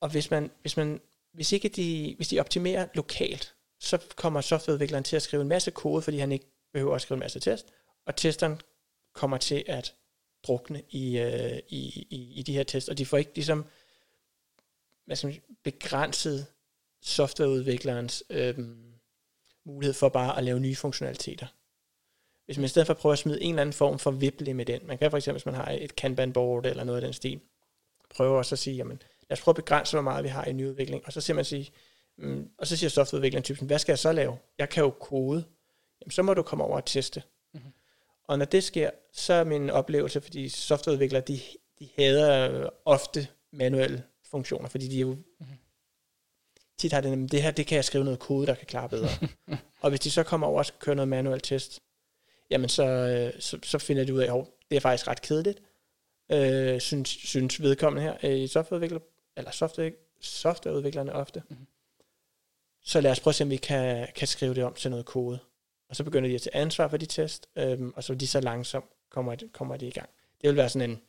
[0.00, 1.00] Og hvis man, hvis man
[1.32, 5.70] hvis ikke de, hvis de optimerer lokalt, så kommer softwareudvikleren til at skrive en masse
[5.70, 7.66] kode, fordi han ikke behøver at skrive en masse test,
[8.06, 8.60] og testeren
[9.12, 9.94] kommer til at
[10.46, 13.64] drukne i, øh, i, i, i de her tests, og de får ikke ligesom
[15.04, 16.46] hvad skal man, begrænset
[17.00, 18.58] softwareudviklerens øh,
[19.64, 21.46] mulighed for bare at lave nye funktionaliteter.
[22.44, 24.66] Hvis man i stedet for prøver at smide en eller anden form for vible med
[24.66, 27.40] den, man kan for eksempel, hvis man har et Kanban-board eller noget af den stil,
[28.10, 30.52] prøve også at sige, jamen, lad os prøve at begrænse, hvor meget vi har i
[30.52, 31.72] nyudvikling, og så ser man sige,
[32.18, 34.38] mm, og så siger softwareudvikleren typen, hvad skal jeg så lave?
[34.58, 35.44] Jeg kan jo kode.
[36.00, 37.22] Jamen, så må du komme over og teste.
[37.54, 37.72] Mm-hmm.
[38.24, 41.40] Og når det sker, så er min oplevelse, fordi softwareudviklere, de,
[41.78, 45.56] de hader ofte manuelle funktioner, fordi de jo mm-hmm.
[46.78, 49.08] tit har det, det her, det kan jeg skrive noget kode, der kan klare bedre.
[49.82, 51.80] og hvis de så kommer over og skal køre noget manuel test,
[52.50, 55.62] jamen så, øh, så, så finder de ud af, at det er faktisk ret kedeligt,
[56.32, 59.00] øh, synes, synes vedkommende her i softwareudvikler,
[59.36, 61.42] eller software, softwareudviklerne ofte.
[61.48, 61.66] Mm-hmm.
[62.84, 65.06] Så lad os prøve at se, om vi kan, kan skrive det om til noget
[65.06, 65.38] kode.
[65.88, 68.40] Og så begynder de at tage ansvar for de test, øhm, og så de så
[68.40, 70.10] langsomt kommer, kommer de i gang.
[70.40, 71.02] Det vil være sådan en,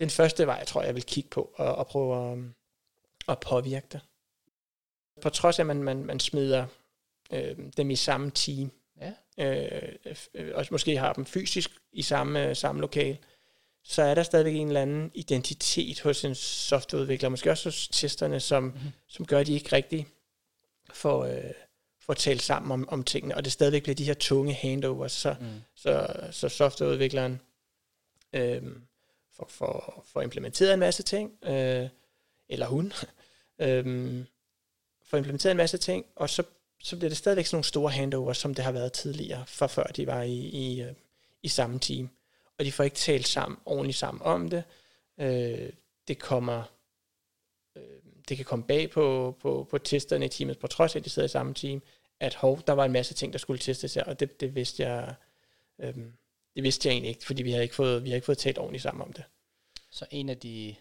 [0.00, 2.38] den første vej, jeg tror, jeg vil kigge på og, og prøve at,
[3.28, 4.00] at påvirke det.
[5.20, 6.66] På trods af, at man, man, man smider
[7.32, 9.12] øh, dem i samme team, ja.
[9.38, 13.18] øh, øh, og måske har dem fysisk i samme, samme lokal,
[13.84, 18.40] så er der stadigvæk en eller anden identitet hos en softwareudvikler, måske også hos testerne,
[18.40, 18.90] som, mm-hmm.
[19.06, 20.06] som gør, at de ikke rigtig
[20.92, 21.50] får, øh,
[22.00, 25.34] får talt sammen om, om tingene, og det stadigvæk bliver de her tunge handovers, så,
[25.40, 25.46] mm.
[25.74, 27.40] så, så softwareudvikleren
[28.32, 28.62] øh,
[29.36, 31.88] får, får, får implementeret en masse ting, øh,
[32.48, 32.92] eller hun,
[33.62, 34.24] øh,
[35.04, 36.42] får implementeret en masse ting, og så,
[36.82, 39.84] så bliver det stadigvæk sådan nogle store handovers, som det har været tidligere, for før
[39.84, 40.92] de var i, i, øh,
[41.42, 42.10] i samme team
[42.58, 44.64] og de får ikke talt sammen, ordentligt sammen om det.
[45.20, 45.72] Øh,
[46.08, 46.62] det kommer,
[47.76, 51.04] øh, det kan komme bag på, på, på testerne i teamet, på trods af, at
[51.04, 51.82] de sidder i samme team,
[52.20, 54.82] at hov, der var en masse ting, der skulle testes her, og det, det vidste
[54.82, 55.14] jeg,
[55.78, 55.94] øh,
[56.54, 58.58] det vidste jeg egentlig ikke, fordi vi har ikke fået, vi har ikke fået talt
[58.58, 59.24] ordentligt sammen om det.
[59.90, 60.74] Så en af de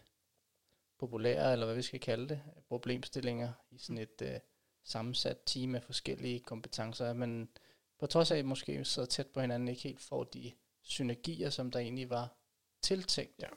[1.00, 4.40] populære, eller hvad vi skal kalde det, problemstillinger i sådan et øh,
[4.84, 7.50] sammensat team af forskellige kompetencer, at man
[8.00, 10.52] på trods af, at måske så tæt på hinanden ikke helt får de
[10.92, 12.38] synergier, som der egentlig var
[12.84, 13.42] tiltænkt.
[13.42, 13.48] Ja.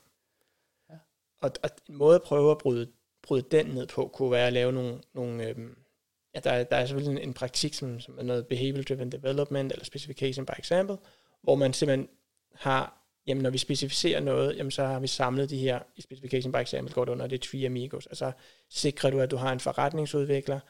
[0.91, 0.99] ja.
[1.41, 2.93] Og, og en måde at prøve at bryde,
[3.23, 5.79] bryde den ned på, kunne være at lave nogle, nogle øhm,
[6.35, 9.73] ja, der, der er selvfølgelig en, en praktik, som, som er noget behavioral driven development,
[9.73, 10.97] eller specification by example,
[11.43, 12.09] hvor man simpelthen
[12.55, 16.53] har, jamen når vi specificerer noget, jamen så har vi samlet de her, i specification
[16.53, 18.33] by example går det under det Tree Amigos, altså
[18.71, 20.61] sikrer du, at du har en forretningsudvikler,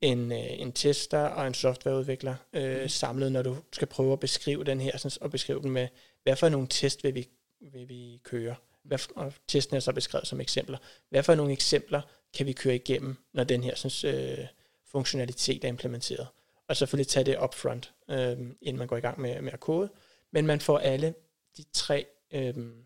[0.00, 2.88] en, øh, en tester og en softwareudvikler øh, mm.
[2.88, 5.88] samlet, når du skal prøve at beskrive den her, sådan, og beskrive den med,
[6.22, 7.28] hvad for nogle test vil vi,
[7.60, 8.54] vil vi køre?
[8.82, 10.78] Hvad for, og testen er så beskrevet som eksempler.
[11.08, 12.00] Hvad for nogle eksempler
[12.34, 14.38] kan vi køre igennem, når den her synes, øh,
[14.86, 16.26] funktionalitet er implementeret?
[16.68, 19.90] Og selvfølgelig tage det upfront, øh, inden man går i gang med, med at kode.
[20.30, 21.14] Men man får alle
[21.56, 22.84] de tre, øhm,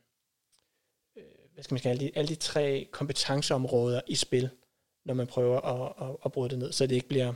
[1.16, 1.22] øh,
[1.54, 4.50] hvad skal man kalde alle de, alle de tre kompetenceområder i spil,
[5.04, 7.32] når man prøver at, at, at bryde det ned, så det ikke bliver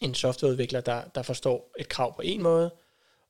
[0.00, 2.70] en softwareudvikler, der, der forstår et krav på en måde,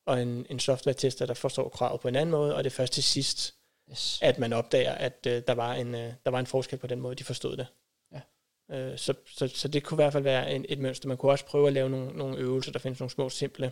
[0.05, 2.93] og en, en software-tester, der forstår kravet på en anden måde, og det er først
[2.93, 3.55] til sidst,
[3.91, 4.19] yes.
[4.21, 6.99] at man opdager, at uh, der, var en, uh, der var en forskel på den
[6.99, 7.67] måde, de forstod det.
[8.11, 8.91] Ja.
[8.91, 11.07] Uh, så, så, så det kunne i hvert fald være en, et mønster.
[11.07, 13.71] Man kunne også prøve at lave nogle, nogle øvelser, der findes nogle små, simple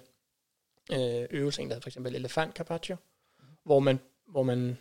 [0.92, 2.96] uh, øvelser, en der hedder for eksempel elefant carpaccio,
[3.40, 3.46] mm.
[3.64, 4.78] hvor man, hvor man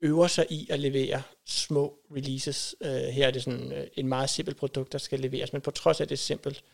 [0.00, 2.76] øver sig i at levere små releases.
[2.80, 5.70] Uh, her er det sådan uh, en meget simpelt produkt, der skal leveres, men på
[5.70, 6.64] trods af det simpelt,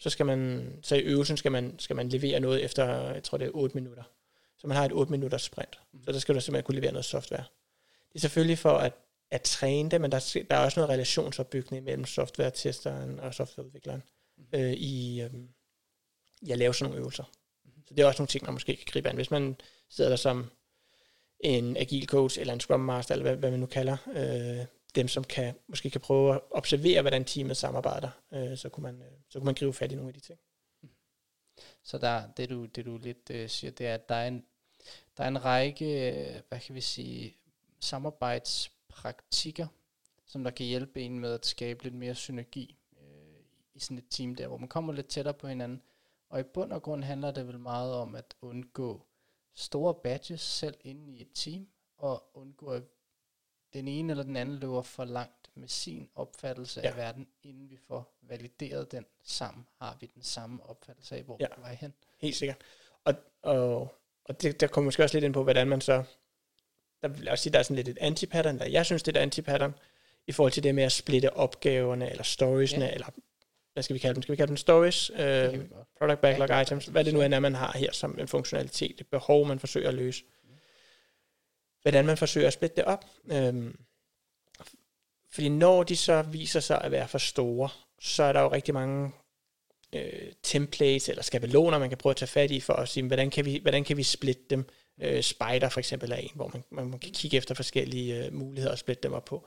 [0.00, 3.38] så skal man, så i øvelsen skal man, skal man levere noget efter, jeg tror
[3.38, 4.02] det er 8 minutter.
[4.58, 5.80] Så man har et 8 minutters sprint.
[5.92, 6.04] Mm.
[6.04, 7.44] Så der skal du simpelthen kunne levere noget software.
[8.08, 8.92] Det er selvfølgelig for, at
[9.30, 14.02] at træne det, men der, der er også noget relationsopbygning mellem software-testeren og softwareudvikleren
[14.36, 14.44] mm.
[14.52, 15.30] øh, i, øh,
[16.42, 17.24] i at lave sådan nogle øvelser.
[17.64, 17.70] Mm.
[17.86, 19.14] Så det er også nogle ting, man måske kan gribe an.
[19.14, 19.56] Hvis man
[19.88, 20.50] sidder der som
[21.40, 25.08] en agil coach eller en scrum master, eller hvad, hvad man nu kalder øh, dem,
[25.08, 29.12] som kan, måske kan prøve at observere, hvordan teamet samarbejder, øh, så, kunne man, øh,
[29.28, 30.38] så kunne man gribe fat i nogle af de ting.
[31.82, 34.44] Så der, det, du, det du lidt øh, siger, det er, at der er en,
[35.16, 37.36] der er en række, øh, hvad kan vi sige,
[37.80, 39.66] samarbejdspraktikker,
[40.26, 43.42] som der kan hjælpe en med at skabe lidt mere synergi øh,
[43.74, 45.82] i sådan et team der, hvor man kommer lidt tættere på hinanden.
[46.28, 49.06] Og i bund og grund handler det vel meget om at undgå
[49.54, 52.82] store badges selv inde i et team, og undgå at
[53.72, 56.88] den ene eller den anden løber for langt med sin opfattelse ja.
[56.88, 61.36] af verden, inden vi får valideret den sammen, har vi den samme opfattelse af, hvor
[61.40, 61.46] ja.
[61.56, 61.94] vi er hen.
[62.18, 62.56] Helt sikkert.
[63.04, 66.02] Og, og, og det, der kommer måske også lidt ind på, hvordan man så,
[67.02, 69.16] der vil jeg også sige, der er sådan lidt et antipattern, der jeg synes, det
[69.16, 69.74] er et antipattern,
[70.26, 72.92] i forhold til det med at splitte opgaverne, eller storiesne, ja.
[72.92, 73.06] eller
[73.72, 74.22] hvad skal vi kalde dem?
[74.22, 75.18] Skal vi kalde dem stories, uh,
[75.98, 79.00] product backlog ja, items, hvad det nu end er, man har her som en funktionalitet,
[79.00, 80.24] et behov, man forsøger at løse.
[81.82, 83.04] Hvordan man forsøger at splitte det op.
[83.32, 83.78] Øhm,
[85.32, 87.68] fordi når de så viser sig at være for store,
[88.00, 89.12] så er der jo rigtig mange
[89.92, 93.30] øh, templates eller skabeloner, man kan prøve at tage fat i for at sige, hvordan
[93.30, 94.68] kan vi, hvordan kan vi splitte dem.
[95.02, 98.72] Øh, Spider for eksempel er en, hvor man, man kan kigge efter forskellige øh, muligheder
[98.72, 99.46] og splitte dem op på.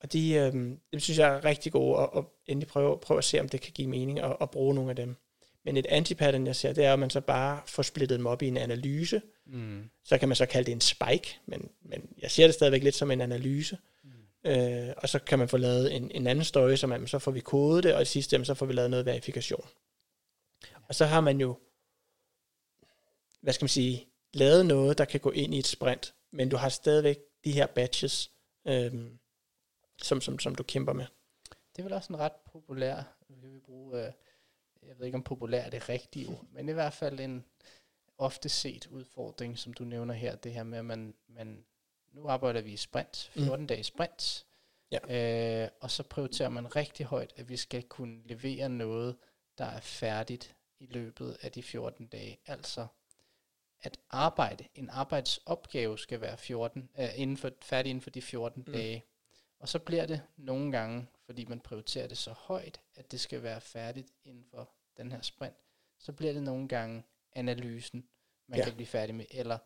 [0.00, 3.24] Og de, øh, dem synes jeg er rigtig gode, og, og endelig prøve, prøve at
[3.24, 5.16] se, om det kan give mening at, at bruge nogle af dem.
[5.64, 8.42] Men et antipattern, jeg ser, det er, at man så bare får splittet dem op
[8.42, 9.22] i en analyse.
[9.46, 9.90] Mm.
[10.04, 12.94] Så kan man så kalde det en spike, men, men jeg ser det stadigvæk lidt
[12.94, 13.78] som en analyse.
[14.02, 14.50] Mm.
[14.50, 17.30] Øh, og så kan man få lavet en, en anden story, som man, så får
[17.30, 19.68] vi kodet det, og i sidste ende, så får vi lavet noget verifikation.
[20.88, 21.58] Og så har man jo,
[23.40, 26.56] hvad skal man sige, lavet noget, der kan gå ind i et sprint, men du
[26.56, 28.30] har stadigvæk de her batches,
[28.66, 29.18] øhm,
[30.02, 31.06] som, som, som du kæmper med.
[31.76, 34.12] Det er vel også en ret populær, vi vil bruge, øh,
[34.82, 37.44] jeg ved ikke om populær er det rigtige ord, men i hvert fald en
[38.18, 41.64] ofte set udfordring, som du nævner her, det her med, at man, man
[42.12, 43.66] nu arbejder vi i sprint, 14 mm.
[43.66, 44.46] dage sprint,
[44.90, 45.62] ja.
[45.64, 49.16] øh, og så prioriterer man rigtig højt, at vi skal kunne levere noget,
[49.58, 52.38] der er færdigt i løbet af de 14 dage.
[52.46, 52.86] Altså
[53.80, 58.64] at arbejde, en arbejdsopgave skal være 14, øh, inden for, færdig inden for de 14
[58.66, 58.72] mm.
[58.72, 59.04] dage.
[59.58, 63.42] Og så bliver det nogle gange, fordi man prioriterer det så højt, at det skal
[63.42, 65.56] være færdigt inden for den her sprint,
[65.98, 67.04] så bliver det nogle gange
[67.36, 68.08] analysen,
[68.48, 68.64] man ja.
[68.64, 69.58] kan blive færdig med, eller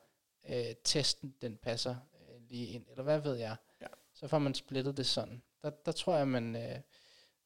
[0.48, 3.56] øh, testen, den passer øh, lige ind, eller hvad ved jeg.
[3.80, 3.86] Ja.
[4.14, 5.42] Så får man splittet det sådan.
[5.62, 6.80] Der, der tror jeg, man øh,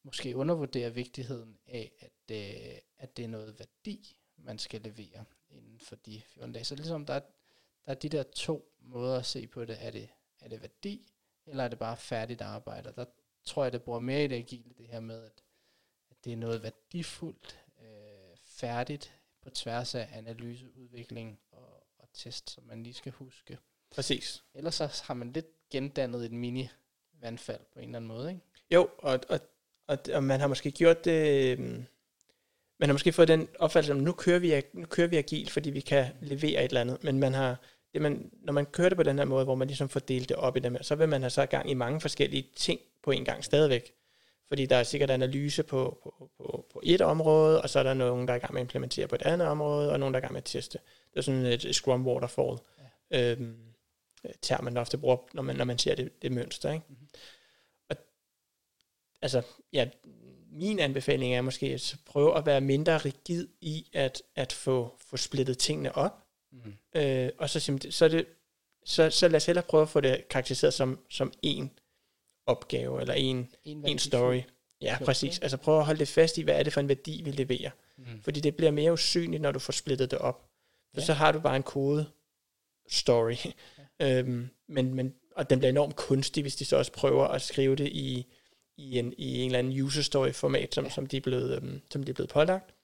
[0.03, 5.81] måske undervurderer vigtigheden af, at, øh, at det er noget værdi, man skal levere inden
[5.81, 6.65] for de 14 dage.
[6.65, 7.21] Så ligesom der er,
[7.85, 9.77] der er de der to måder at se på det.
[9.81, 10.09] Er det,
[10.41, 11.13] er det værdi,
[11.47, 12.93] eller er det bare færdigt arbejde?
[12.97, 13.05] Der
[13.45, 15.43] tror jeg, det bruger mere i det agile, det her med, at,
[16.11, 19.14] at det er noget værdifuldt, øh, færdigt,
[19.45, 23.59] på tværs af analyse, udvikling og, og test, som man lige skal huske.
[23.91, 24.43] Præcis.
[24.55, 28.43] Ellers så har man lidt gendannet et mini-vandfald på en eller anden måde, ikke?
[28.71, 29.41] Jo, og, og,
[29.87, 31.51] og, og man har måske gjort det...
[31.59, 31.87] Øhm,
[32.81, 35.71] man har måske fået den opfattelse, at nu kører vi, nu kører vi agil, fordi
[35.71, 37.61] vi kan levere et eller andet, men man har,
[37.93, 40.29] det man, når man kører det på den her måde, hvor man ligesom får delt
[40.29, 43.11] det op i dem, så vil man have så gang i mange forskellige ting på
[43.11, 43.95] en gang stadigvæk.
[44.49, 47.95] Fordi der er sikkert analyse på, på, på, på et område, og så er der
[47.95, 50.21] nogen, der er i gang med at implementere på et andet område, og nogen, der
[50.21, 50.79] er i gang med at teste.
[51.11, 52.59] Det er sådan et Scrum Waterfall.
[53.11, 53.33] Ja.
[53.33, 53.57] Øhm,
[54.43, 56.73] term, man ofte bruger, når man, når man ser det, det mønster.
[56.73, 56.85] Ikke?
[56.89, 57.09] Mm-hmm.
[57.91, 57.97] Og,
[59.23, 59.89] altså, ja,
[60.53, 65.17] min anbefaling er måske at prøve at være mindre rigid i at, at få, få
[65.17, 66.25] splittet tingene op.
[66.53, 66.75] Mm.
[66.95, 68.27] Øh, og så, så, det,
[68.85, 71.71] så, så lad os hellere prøve at få det karakteriseret som, som en
[72.47, 74.41] opgave, eller en, en, en story.
[74.81, 75.39] Ja, præcis.
[75.39, 77.71] Altså prøv at holde det fast i, hvad er det for en værdi, vi leverer.
[77.97, 78.23] Mm.
[78.23, 80.49] Fordi det bliver mere usynligt, når du får splittet det op.
[80.95, 81.07] For ja.
[81.07, 82.07] så har du bare en kode
[82.89, 83.37] story.
[84.01, 84.19] Ja.
[84.19, 87.77] øhm, men, men, og den bliver enormt kunstig, hvis de så også prøver at skrive
[87.77, 88.27] det i,
[88.77, 90.91] i, en, i en eller anden user story format, som, ja.
[90.91, 92.75] som, de er blevet, øhm, som de er blevet pålagt.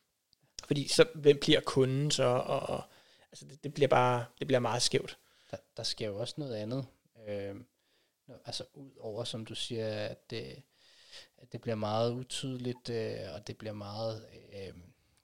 [0.65, 2.25] Fordi så, hvem bliver kunden så?
[2.25, 2.83] Og, og
[3.33, 5.19] altså det, det, bliver bare, det bliver meget skævt.
[5.51, 6.87] Der, der sker jo også noget andet.
[7.29, 7.67] Øhm,
[8.45, 10.63] altså ud over, som du siger, at det,
[11.37, 14.75] at det bliver meget utydeligt, øh, og det bliver meget øh,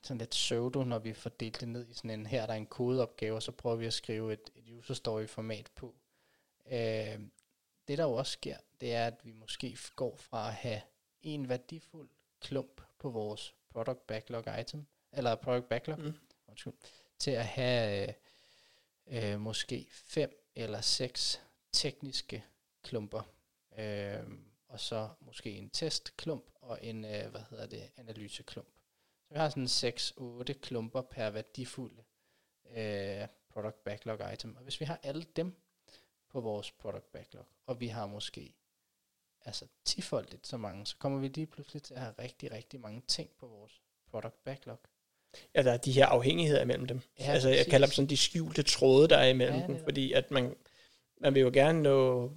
[0.03, 2.55] sådan lidt pseudo, når vi får delt det ned i sådan en, her er der
[2.55, 5.95] en kodeopgave, og så prøver vi at skrive et, et user story format på.
[6.67, 7.21] Øh,
[7.89, 10.81] det der jo også sker, det er, at vi måske går fra at have
[11.23, 12.09] en værdifuld
[12.41, 16.15] klump på vores product backlog item, eller product backlog, mm.
[16.49, 16.73] undskyld,
[17.19, 18.09] til at have
[19.09, 21.41] øh, øh, måske fem eller seks
[21.73, 22.45] tekniske
[22.87, 23.23] klumper.
[23.79, 24.23] øh,
[24.69, 28.69] og så måske en testklump og en, øh, hvad hedder det, analyseklump.
[29.23, 29.67] Så vi har sådan
[30.51, 32.03] 6-8 klumper per værdifulde
[32.77, 34.57] øh, product backlog item.
[34.57, 35.57] Og hvis vi har alle dem
[36.31, 38.55] på vores product backlog, og vi har måske
[39.45, 43.03] altså tifoldigt så mange, så kommer vi lige pludselig til at have rigtig, rigtig mange
[43.09, 44.79] ting på vores product backlog.
[45.55, 47.01] Ja, der er de her afhængigheder imellem dem.
[47.19, 47.71] Ja, altså, jeg præcis.
[47.71, 50.57] kalder dem sådan de skjulte tråde, der er imellem Ja, dem, fordi at man,
[51.21, 52.31] man vil jo gerne nå,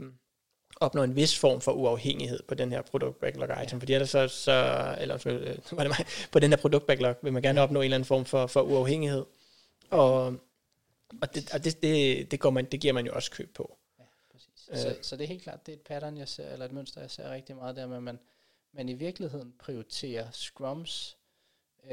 [0.75, 3.81] opnå en vis form for uafhængighed på den her produkt backlog item, ja.
[3.81, 7.33] fordi ellers så, så eller øh, var det mig, på den her produkt backlog vil
[7.33, 9.25] man gerne opnå en eller anden form for, for uafhængighed.
[9.89, 10.25] Og,
[11.21, 13.77] og, det, og det, det, det, går man, det giver man jo også køb på.
[13.99, 14.69] Ja, præcis.
[14.71, 14.77] Øh.
[14.77, 17.01] Så, så det er helt klart, det er et pattern, jeg ser, eller et mønster,
[17.01, 18.19] jeg ser rigtig meget der, at man,
[18.73, 21.17] man i virkeligheden prioriterer scrums,
[21.83, 21.91] øh,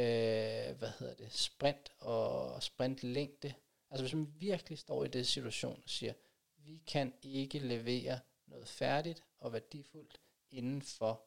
[0.79, 3.53] hvad hedder det, sprint og sprintlængde.
[3.91, 6.13] Altså hvis man virkelig står i den situation og siger,
[6.57, 11.23] vi kan ikke levere noget færdigt og værdifuldt inden for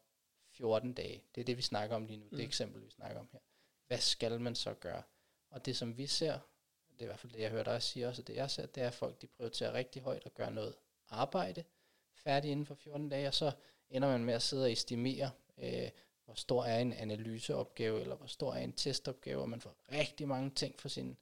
[0.50, 1.24] 14 dage.
[1.36, 2.26] Det er det, vi snakker om lige nu.
[2.32, 2.38] Mm.
[2.38, 3.40] Det eksempel, vi snakker om her.
[3.88, 5.04] Hvad skal man så gøre?
[5.50, 6.40] Og det, som vi ser,
[6.92, 8.66] det er i hvert fald det, jeg hører dig sige også, og det jeg ser,
[8.66, 10.76] det er, at folk de prioriterer rigtig højt at gøre noget
[11.10, 11.64] arbejde
[12.14, 13.52] færdigt inden for 14 dage, og så
[13.90, 15.90] ender man med at sidde og estimere, øh,
[16.26, 20.28] hvor stor er en analyseopgave, eller hvor stor er en testopgave, og man får rigtig
[20.28, 21.18] mange ting for sin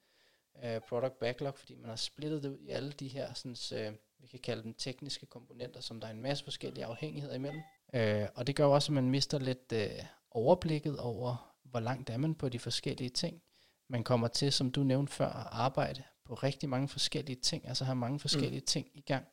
[0.64, 3.94] øh, product backlog, fordi man har splittet det ud i alle de her, sådan, øh,
[4.20, 7.62] vi kan kalde dem tekniske komponenter, som der er en masse forskellige afhængigheder imellem.
[7.94, 9.90] Øh, og det gør også, at man mister lidt øh,
[10.32, 13.42] overblikket over, hvor langt er man på de forskellige ting.
[13.90, 17.86] Man kommer til, som du nævnte før, at arbejde på rigtig mange forskellige ting, altså
[17.86, 18.66] have mange forskellige mm.
[18.66, 19.26] ting i gang,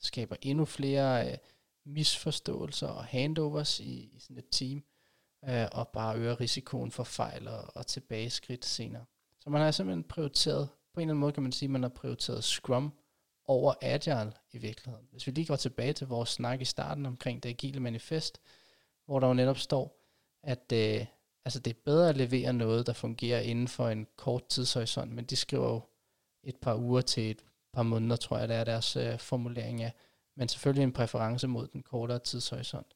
[0.00, 1.38] skaber endnu flere øh,
[1.84, 4.82] misforståelser og handovers i, i sådan et team,
[5.48, 9.04] øh, og bare øger risikoen for fejl og, og tilbageskridt senere.
[9.40, 11.82] Så man har simpelthen prioriteret, på en eller anden måde kan man sige, at man
[11.82, 12.92] har prioriteret Scrum
[13.46, 15.08] over Agile i virkeligheden.
[15.10, 18.40] Hvis vi lige går tilbage til vores snak i starten omkring det agile manifest,
[19.06, 19.98] hvor der jo netop står,
[20.42, 21.06] at øh,
[21.44, 25.24] altså det er bedre at levere noget, der fungerer inden for en kort tidshorisont, men
[25.24, 25.80] de skriver jo
[26.42, 29.92] et par uger til et par måneder, tror jeg, det er deres øh, formulering af,
[30.36, 32.94] men selvfølgelig en præference mod den kortere tidshorisont.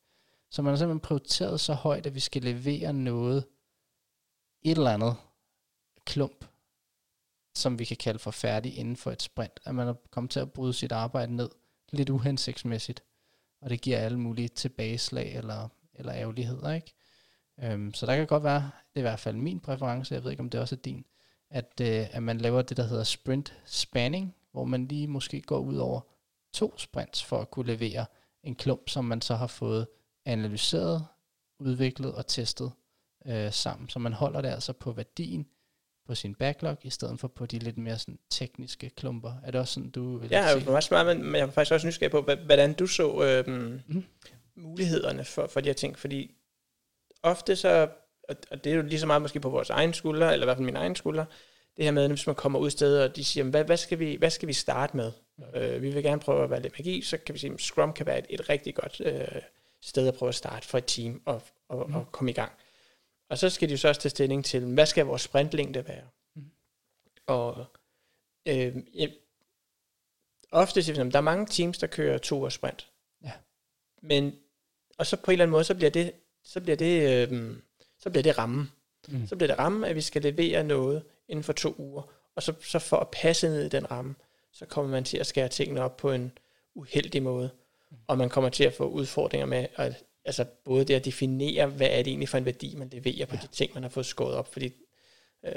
[0.51, 3.45] Så man har simpelthen prioriteret så højt, at vi skal levere noget,
[4.63, 5.17] et eller andet
[6.05, 6.45] klump,
[7.57, 9.61] som vi kan kalde for færdig inden for et sprint.
[9.65, 11.51] At man er kommet til at bryde sit arbejde ned
[11.93, 13.03] lidt uhensigtsmæssigt,
[13.61, 16.95] og det giver alle mulige tilbageslag eller, eller ærgerligheder, ikke?
[17.63, 20.31] Øhm, så der kan godt være, det er i hvert fald min præference, jeg ved
[20.31, 21.05] ikke om det også er din,
[21.51, 25.59] at, øh, at man laver det, der hedder sprint spanning, hvor man lige måske går
[25.59, 26.01] ud over
[26.53, 28.07] to sprints for at kunne levere
[28.43, 29.87] en klump, som man så har fået
[30.25, 31.07] analyseret,
[31.59, 32.73] udviklet og testet
[33.27, 33.89] øh, sammen.
[33.89, 35.47] Så man holder det altså på værdien
[36.07, 39.33] på sin backlog, i stedet for på de lidt mere sådan, tekniske klumper.
[39.45, 41.73] Er det også sådan, du vil Ja, jeg er meget smart, men jeg er faktisk
[41.73, 44.05] også nysgerrig på, hvordan du så øhm, Mhm.
[44.57, 46.35] mulighederne for, for de her ting, fordi
[47.23, 47.89] ofte så,
[48.29, 50.57] og, det er jo lige så meget måske på vores egen skulder, eller i hvert
[50.57, 51.25] fald min egen skulder,
[51.77, 54.15] det her med, hvis man kommer ud steder, og de siger, hvad, hvad, skal, vi,
[54.15, 55.13] hvad skal vi starte med?
[55.55, 57.93] Øh, vi vil gerne prøve at være lidt magi, så kan vi sige, at Scrum
[57.93, 59.43] kan være et, et rigtig godt øh,
[59.83, 61.97] sted at prøve at starte for et team og, og, Mhm.
[61.97, 62.53] og komme i gang.
[63.29, 66.09] Og så skal de jo så også tage stilling til, hvad skal vores sprintlængde være?
[66.35, 66.51] Mhm.
[67.27, 67.67] Og
[68.49, 68.77] øh,
[70.53, 72.91] ofte siger vi, at der er mange teams, der kører to års sprint.
[73.25, 73.33] Ja.
[74.03, 74.35] Men,
[74.99, 76.13] og så på en eller anden måde, så bliver det,
[76.45, 77.57] så bliver det, øh,
[77.99, 78.71] så bliver det ramme.
[79.09, 79.27] Mm.
[79.27, 82.03] Så bliver det ramme, at vi skal levere noget inden for to uger.
[82.35, 84.15] Og så, så for at passe ned i den ramme,
[84.53, 86.33] så kommer man til at skære tingene op på en
[86.75, 87.51] uheldig måde.
[88.07, 91.89] Og man kommer til at få udfordringer med, at, altså både det at definere, hvad
[91.91, 93.41] er det egentlig for en værdi, man leverer på Ja.
[93.43, 94.53] de ting, man har fået skåret op.
[94.53, 94.73] Fordi,
[95.45, 95.53] øh,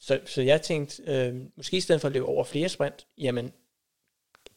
[0.00, 3.52] så, så jeg tænkte, øh, måske i stedet for at løbe over flere sprint, jamen,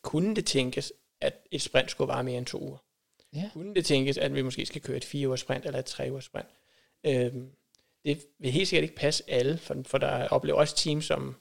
[0.02, 2.78] kunne det tænkes, at et sprint skulle vare mere end to uger?
[3.36, 3.50] Ja.
[3.54, 6.08] Kunne det tænkes, at vi måske skal køre et fire ugers sprint eller et tre
[6.12, 6.48] ugers sprint?
[7.06, 7.52] Øhm,
[8.06, 11.36] det vil helt sikkert ikke passe alle, for, for der oplever også teams, som,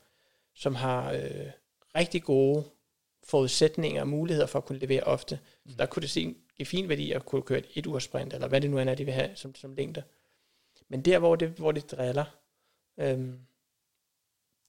[0.54, 1.46] som har øh,
[1.96, 2.64] rigtig gode
[3.24, 5.38] forudsætninger og muligheder for at kunne levere ofte.
[5.64, 5.70] Mm.
[5.70, 8.34] Så der kunne det se, give fin værdi at kunne køre et et ugers sprint,
[8.34, 10.02] eller hvad det nu end er, de vil have som, som længde.
[10.88, 12.24] Men der, hvor det, hvor det driller,
[12.98, 13.38] øhm,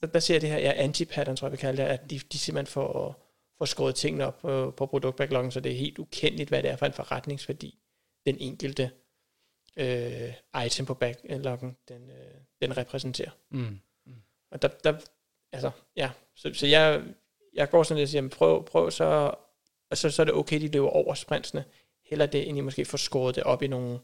[0.02, 2.20] der, der ser jeg det her ja, anti-pattern, tror jeg, vi kalder det, at de,
[2.20, 3.24] de simpelthen får,
[3.58, 6.76] får skåret tingene op på, på produktbackloggen, så det er helt ukendeligt, hvad det er
[6.76, 7.80] for en forretningsværdi,
[8.26, 8.92] den enkelte
[9.78, 10.34] øh,
[10.66, 13.32] item på backloggen, den, øh, den repræsenterer.
[13.50, 13.80] Mm.
[14.52, 15.00] Og der, der
[15.52, 17.04] altså, ja, så, så jeg,
[17.54, 19.34] jeg går sådan lidt og siger, prøv, prøv så,
[19.92, 21.66] og så, så er det okay, de løber over sprintsene,
[22.12, 24.00] heller det, end I måske får skåret det op i nogle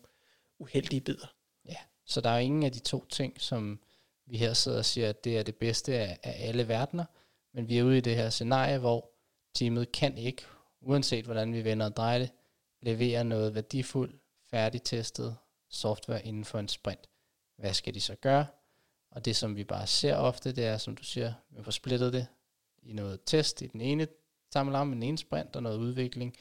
[0.60, 1.28] uheldige bidder.
[1.66, 3.80] Ja, Så der er ingen af de to ting, som
[4.26, 7.06] vi her sidder og siger, at det er det bedste af, af alle verdener,
[7.54, 9.10] men vi er ude i det her scenarie, hvor
[9.56, 10.44] teamet kan ikke,
[10.82, 12.32] uanset hvordan vi vender og drejer det,
[12.82, 14.16] levere noget værdifuldt,
[14.50, 15.38] færdigtestet
[15.70, 17.10] software inden for en sprint.
[17.58, 18.46] Hvad skal de så gøre?
[19.12, 22.14] Og det, som vi bare ser ofte, det er, som du siger, vi får splittet
[22.14, 22.28] det
[22.84, 24.08] i noget test i den ene
[24.54, 26.38] sammenhæng med den ene sprint, og noget udvikling,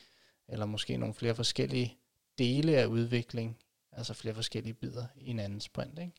[0.49, 1.97] eller måske nogle flere forskellige
[2.39, 3.59] dele af udvikling,
[3.93, 5.99] altså flere forskellige bidder i en anden sprint.
[5.99, 6.13] Ikke?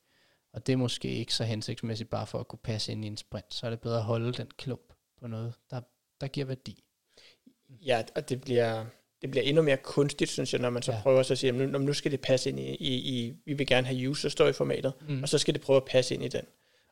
[0.54, 3.18] Og det er måske ikke så hensigtsmæssigt bare for at kunne passe ind i en
[3.18, 5.82] sprint, så er det bedre at holde den klump på noget, der,
[6.22, 6.84] der giver værdi.
[7.70, 8.86] Ja, og det bliver,
[9.22, 11.02] det bliver endnu mere kunstigt, synes jeg, når man så ja.
[11.02, 13.68] prøver at sige, at nu, nu skal det passe ind i, i, i vi vil
[13.68, 15.24] gerne have user story formatet, mm.
[15.24, 16.46] og så skal det prøve at passe ind i den.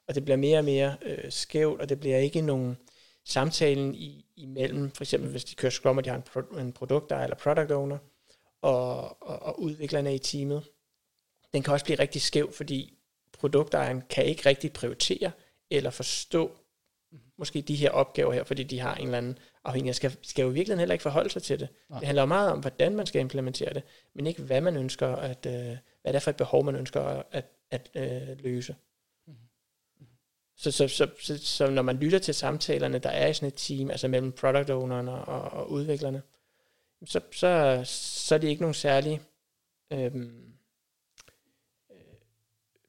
[0.07, 2.77] Og det bliver mere og mere øh, skævt, og det bliver ikke nogen
[3.25, 6.73] samtalen i, imellem, for eksempel hvis de kører Scrum, og de har en, pro, en
[6.73, 7.97] produkter eller product owner,
[8.61, 10.63] og, og, og udviklerne i teamet,
[11.53, 12.97] den kan også blive rigtig skæv, fordi
[13.33, 15.31] produktejeren kan ikke rigtig prioritere
[15.69, 16.51] eller forstå
[17.37, 19.93] måske de her opgaver her, fordi de har en eller anden afhængighed.
[19.93, 21.69] Skal, skal jo virkelig heller ikke forholde sig til det.
[21.89, 21.99] Nej.
[21.99, 23.83] Det handler jo meget om, hvordan man skal implementere det,
[24.15, 25.53] men ikke hvad man ønsker, at, øh,
[26.01, 27.01] hvad det er for et behov, man ønsker
[27.31, 28.75] at, at, øh, løse.
[30.57, 33.53] Så, så, så, så, så når man lytter til samtalerne, der er i sådan et
[33.57, 36.21] team, altså mellem product ownerne og, og udviklerne,
[37.05, 39.21] så, så, så er det ikke nogen særlige
[39.93, 40.55] øhm,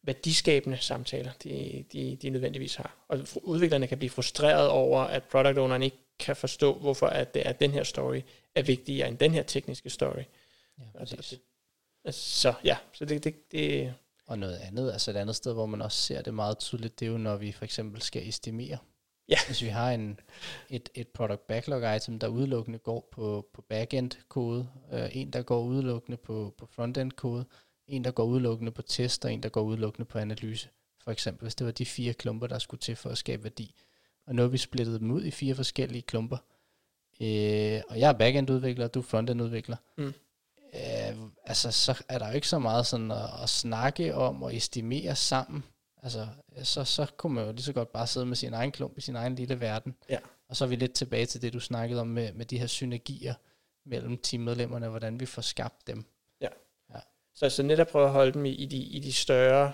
[0.02, 2.96] værdiskabende samtaler, de, de, de nødvendigvis har.
[3.08, 7.46] Og udviklerne kan blive frustreret over, at product owneren ikke kan forstå, hvorfor at det
[7.46, 8.20] er, at den her story
[8.54, 10.22] er vigtigere end den her tekniske story.
[10.78, 11.38] Ja, det, altså,
[12.10, 13.94] så ja, så det, det, det...
[14.26, 17.06] Og noget andet, altså et andet sted, hvor man også ser det meget tydeligt, det
[17.06, 18.78] er jo, når vi for eksempel skal estimere.
[19.28, 19.36] Ja.
[19.46, 20.20] Hvis vi har en,
[20.70, 25.42] et, et product backlog item, der udelukkende går på, på backend kode, øh, en der
[25.42, 27.44] går udelukkende på, på frontend kode,
[27.86, 30.68] en, der går udelukkende på test, og en, der går udelukkende på analyse.
[31.04, 33.74] For eksempel, hvis det var de fire klumper, der skulle til for at skabe værdi.
[34.26, 36.36] Og nu har vi splittet dem ud i fire forskellige klumper.
[37.20, 39.76] Øh, og jeg er backend-udvikler, og du er frontend-udvikler.
[39.98, 40.12] Mm.
[41.46, 45.16] Altså, så er der jo ikke så meget sådan at, at snakke om og estimere
[45.16, 45.64] sammen.
[46.02, 46.26] Altså,
[46.62, 49.00] så, så kunne man jo lige så godt bare sidde med sin egen klump i
[49.00, 49.94] sin egen lille verden.
[50.08, 50.18] Ja.
[50.48, 52.66] Og så er vi lidt tilbage til det, du snakkede om med, med de her
[52.66, 53.34] synergier
[53.84, 56.04] mellem teammedlemmerne, hvordan vi får skabt dem.
[57.36, 59.72] Så altså netop prøve at holde dem i, i, de, i de større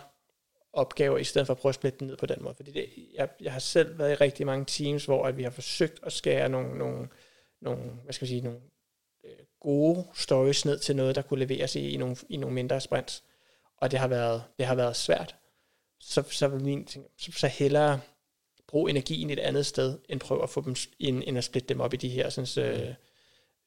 [0.73, 2.55] opgaver, i stedet for at prøve at splitte dem ned på den måde.
[2.55, 5.51] Fordi det, jeg, jeg har selv været i rigtig mange teams, hvor at vi har
[5.51, 7.09] forsøgt at skære nogle, nogle,
[7.61, 8.61] nogle hvad skal man sige, nogle
[9.63, 13.23] gode stories ned til noget, der kunne leveres i, i, nogle, i nogle mindre sprints.
[13.77, 15.37] Og det har været, det har været svært.
[16.01, 18.01] Så, så vil min så, så hellere
[18.69, 21.81] bruge energien et andet sted, end prøve at få dem ind, end at splitte dem
[21.81, 22.95] op i de her sådan, øh,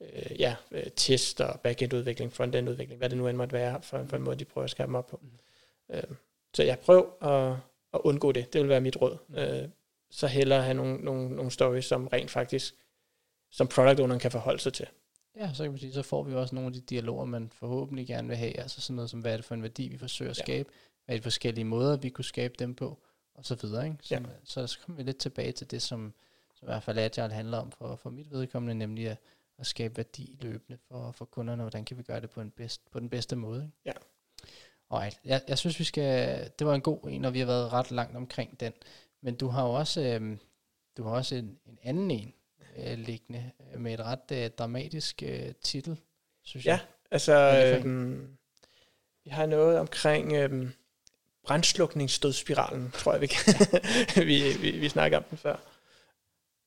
[0.02, 4.18] øh, ja, øh, test og backend-udvikling, front-end-udvikling, hvad det nu end måtte være, for, for
[4.18, 5.20] en måde, de prøver at skabe dem op på.
[5.22, 5.96] Mm.
[5.96, 6.04] Øh,
[6.54, 7.58] så jeg prøver at,
[7.93, 8.54] at undgå det.
[8.54, 9.18] Det vil være mit råd.
[9.28, 9.36] Mm.
[9.36, 9.70] Øh,
[10.12, 12.76] så hellere have nogle, nogle, nogle stories, som rent faktisk,
[13.52, 14.88] som product owner kan forholde sig til.
[15.36, 18.07] Ja, så kan man sige, så får vi også nogle af de dialoger, man forhåbentlig
[18.07, 20.31] gerne vil have, altså sådan noget som, hvad er det for en værdi, vi forsøger
[20.31, 20.77] at skabe, ja.
[21.05, 22.99] hvad er de forskellige måder, vi kunne skabe dem på,
[23.33, 23.97] og så videre, ikke?
[24.01, 24.21] Så, ja.
[24.43, 26.13] så, så kommer vi lidt tilbage til det, som,
[26.55, 29.17] som i hvert fald Agile handler om for, for mit vedkommende, nemlig at
[29.57, 32.91] at skabe værdi løbende for, for kunderne, hvordan kan vi gøre det på, en bedst,
[32.91, 33.63] på den bedste måde.
[33.63, 33.73] Ikke?
[33.86, 33.91] Ja.
[34.89, 37.73] Alright, jeg, jeg synes vi skal, det var en god en, og vi har været
[37.73, 38.73] ret langt omkring den,
[39.21, 40.38] men du har jo også, øh,
[40.97, 42.33] du har også en, en anden en
[42.76, 45.97] øh, liggende, med et ret øh, dramatisk øh, titel,
[46.43, 46.80] synes ja, jeg.
[46.80, 47.34] Ja, altså,
[47.86, 48.19] øh,
[49.23, 50.69] vi har noget omkring øh,
[51.45, 53.53] brændslukningsstødspiralen, tror jeg, vi, kan.
[54.28, 55.55] vi, vi, vi snakker om den før.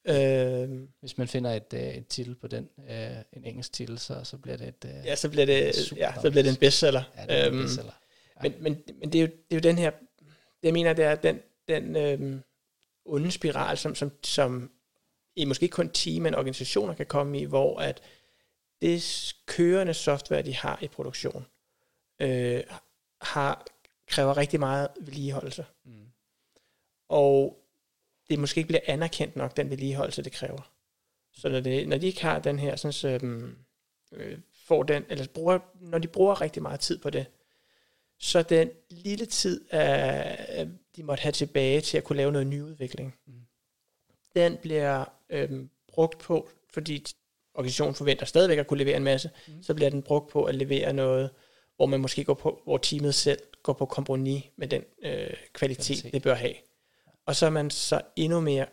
[0.09, 4.25] Øh, Hvis man finder et, øh, et titel på den, øh, en engelsk titel, så,
[4.25, 7.03] så bliver det et øh, Ja, så bliver det, ja, så bliver det en bestseller.
[7.17, 7.93] Ja, det er en øhm, bestseller.
[8.37, 8.49] Ja.
[8.49, 11.05] Men, men, men det, er jo, det er jo den her, det jeg mener, det
[11.05, 12.41] er den, den øh,
[13.05, 14.71] onde spiral, som, som, som
[15.39, 18.03] i måske ikke kun team, men organisationer kan komme i, hvor at
[18.83, 21.47] det kørende software, de har i produktion,
[22.21, 22.63] øh,
[23.21, 23.67] har,
[24.07, 25.67] kræver rigtig meget vedligeholdelse.
[25.85, 26.07] Mm.
[27.09, 27.65] Og
[28.31, 30.71] det måske ikke bliver anerkendt nok, den vedligeholdelse, det kræver.
[31.33, 33.57] Så når, det, når de ikke har den her, sådan, øhm,
[34.13, 37.27] øh, får den, eller bruger, når de bruger rigtig meget tid på det,
[38.19, 43.15] så den lille tid, øh, de måtte have tilbage til at kunne lave noget nyudvikling,
[43.27, 43.47] mm.
[44.35, 45.51] den bliver øh,
[45.89, 47.05] brugt på, fordi
[47.55, 49.63] organisationen forventer stadigvæk at kunne levere en masse, mm.
[49.63, 51.31] så bliver den brugt på at levere noget,
[51.77, 55.53] hvor man måske går på, hvor teamet selv går på kompromis med den øh, kvalitet,
[55.53, 56.55] kvalitet, det bør have.
[57.27, 58.67] Og så er man så endnu mere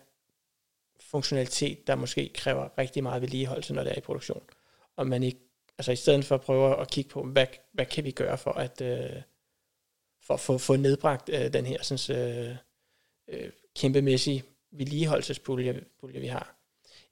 [0.99, 4.43] funktionalitet, der måske kræver rigtig meget vedligeholdelse, når det er i produktion.
[4.95, 5.39] Og man ikke,
[5.77, 8.51] altså i stedet for at prøve at kigge på, hvad, hvad kan vi gøre for
[8.51, 9.21] at øh,
[10.21, 12.55] for at få, få nedbragt øh, den her sådan, øh,
[13.27, 14.43] øh, kæmpemæssige
[14.77, 16.55] vedligeholdelsespulje, pulje, vi har.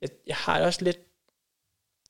[0.00, 0.98] Jeg, jeg har også lidt,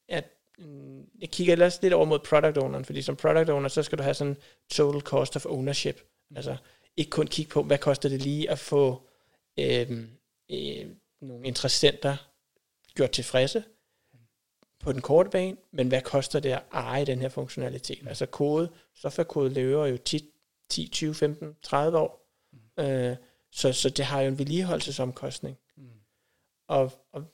[0.09, 0.25] at
[0.59, 3.99] mm, jeg kigger ellers lidt over mod product owneren, fordi som product owner, så skal
[3.99, 4.37] du have sådan
[4.71, 6.01] total cost of ownership.
[6.37, 6.57] Altså
[6.97, 9.09] ikke kun kigge på, hvad koster det lige at få
[9.59, 9.91] øh,
[10.51, 10.87] øh,
[11.21, 12.17] nogle interessenter
[12.95, 13.65] gjort tilfredse
[14.81, 18.03] på den korte bane, men hvad koster det at eje den her funktionalitet?
[18.03, 18.09] Mm.
[18.09, 20.25] Altså kode, softwarekode lever jo tit
[20.69, 22.31] 10, 20, 15, 30 år.
[22.53, 22.85] Mm.
[22.85, 23.17] Øh,
[23.55, 25.59] så, så det har jo en vedligeholdelsesomkostning.
[25.77, 25.89] Mm.
[26.69, 27.25] Og, og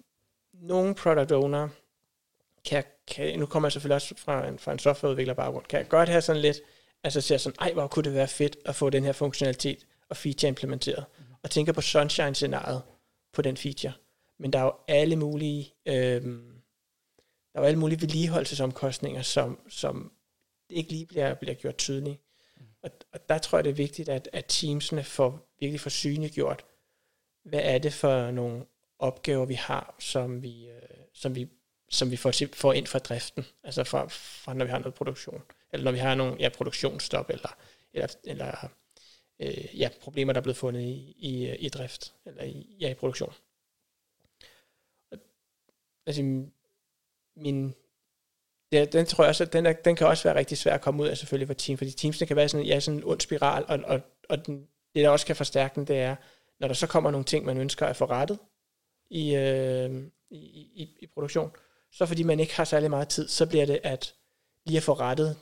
[0.53, 1.69] nogle product owner
[2.65, 5.89] kan, kan, nu kommer jeg selvfølgelig også fra en, fra en softwareudvikler baggrund, kan jeg
[5.89, 6.61] godt have sådan lidt,
[7.05, 10.17] altså ser sådan, ej, hvor kunne det være fedt at få den her funktionalitet og
[10.17, 11.05] feature implementeret.
[11.19, 11.25] Mm.
[11.43, 12.83] Og tænker på sunshine-scenariet
[13.33, 13.93] på den feature.
[14.39, 16.23] Men der er jo alle mulige, øh,
[17.53, 20.13] der er jo alle mulige vedligeholdelsesomkostninger, som, som
[20.71, 22.19] ikke lige bliver, bliver gjort tydelige.
[22.83, 26.65] Og, og der tror jeg, det er vigtigt, at, at teamsene får virkelig får synliggjort,
[27.45, 28.67] hvad er det for nogle
[28.99, 30.83] opgaver, vi har, som vi, øh,
[31.15, 31.49] som vi,
[31.91, 35.43] som vi får, får ind fra driften, altså fra, fra, når vi har noget produktion,
[35.73, 37.57] eller når vi har nogle ja, produktionsstop, eller,
[37.93, 38.69] eller, eller
[39.41, 42.91] øh, ja, problemer, der er blevet fundet i, i, øh, i drift, eller i, ja,
[42.91, 43.35] i produktion.
[46.07, 46.23] Altså,
[47.37, 47.75] min,
[48.73, 51.03] ja, den tror jeg også, den, er, den kan også være rigtig svær at komme
[51.03, 53.65] ud af selvfølgelig for team, fordi teamsene kan være sådan, ja, sådan en ond spiral,
[53.69, 56.17] og, og, og den, det, der også kan forstærke den, det er,
[56.61, 58.39] når der så kommer nogle ting, man ønsker at få rettet
[59.11, 59.91] i, øh,
[60.31, 60.39] i,
[60.75, 61.51] i, i produktion,
[61.93, 64.15] så fordi man ikke har særlig meget tid, så bliver det at
[64.67, 65.37] lige at få rettet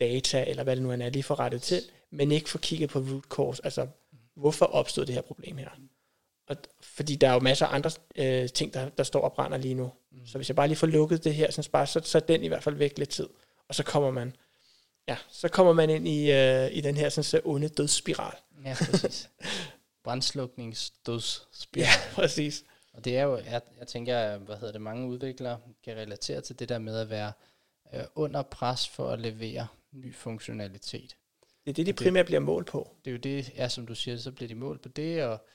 [0.00, 2.98] data, eller hvad det nu er, lige få rettet til, men ikke få kigget på
[2.98, 3.86] root cause, altså
[4.34, 5.68] hvorfor opstod det her problem her.
[6.48, 9.58] Og, fordi der er jo masser af andre øh, ting, der, der står og brænder
[9.58, 9.90] lige nu.
[10.14, 10.26] Mm.
[10.26, 12.44] Så hvis jeg bare lige får lukket det her, så, bare, så, så er den
[12.44, 13.28] i hvert fald væk lidt tid.
[13.68, 14.36] Og så kommer man,
[15.08, 18.36] ja, så kommer man ind i, øh, i den her sådan, så onde dødsspiral.
[18.64, 19.30] Ja, præcis.
[20.04, 21.86] Brændslukningsdødsspiral.
[21.86, 22.64] Ja, præcis.
[22.92, 26.58] Og det er jo, jeg, jeg tænker, hvad hedder det, mange udviklere kan relatere til
[26.58, 27.32] det der med at være
[27.94, 31.16] øh, under pres for at levere ny funktionalitet.
[31.64, 32.90] Det er det, de primært bliver målt på.
[33.04, 35.46] Det er jo det, ja, som du siger, så bliver de målt på det, og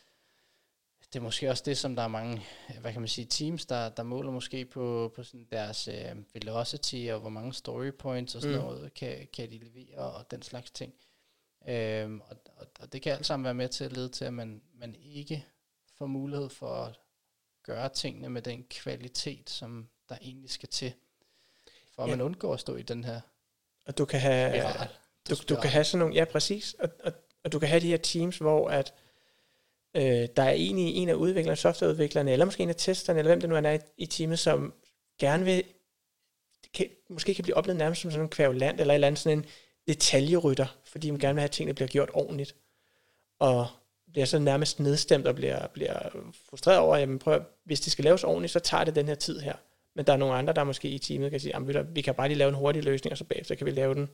[1.14, 2.45] det er måske også det, som der er mange,
[2.82, 7.07] hvad kan man sige, teams, der, der måler måske på, på sådan deres øh, velocity,
[7.12, 8.64] og hvor mange story points og sådan mm.
[8.64, 10.93] noget, kan, kan de levere, og den slags ting.
[11.68, 14.34] Øhm, og, og, og det kan alt sammen være med til at lede til, at
[14.34, 15.45] man, man ikke
[15.97, 16.99] får mulighed for at
[17.64, 20.93] gøre tingene med den kvalitet, som der egentlig skal til,
[21.95, 22.16] for at ja.
[22.16, 23.22] man undgår at stå i den her
[23.86, 24.88] Og du kan have, spiral.
[25.30, 27.12] du, du kan have sådan nogle, ja præcis, og, og,
[27.43, 29.09] og du kan have de her teams, hvor at øh,
[29.95, 33.29] øh, der er en, i, en af udviklerne, softwareudviklerne, eller måske en af testerne, eller
[33.29, 34.73] hvem det nu er i, i teamet, som
[35.19, 35.63] gerne vil,
[36.73, 39.37] kan, måske kan blive oplevet nærmest som sådan en kvævland, eller et eller andet sådan
[39.37, 39.45] en
[39.87, 42.55] detaljerytter, fordi man gerne vil have, at tingene bliver gjort ordentligt.
[43.39, 43.67] Og
[44.11, 45.99] bliver så nærmest nedstemt og bliver, bliver
[46.49, 49.39] frustreret over, at prøv, hvis det skal laves ordentligt, så tager det den her tid
[49.39, 49.53] her.
[49.95, 52.27] Men der er nogle andre, der måske i teamet kan sige, at vi kan bare
[52.27, 54.09] lige lave en hurtig løsning, og så bagefter kan vi lave den,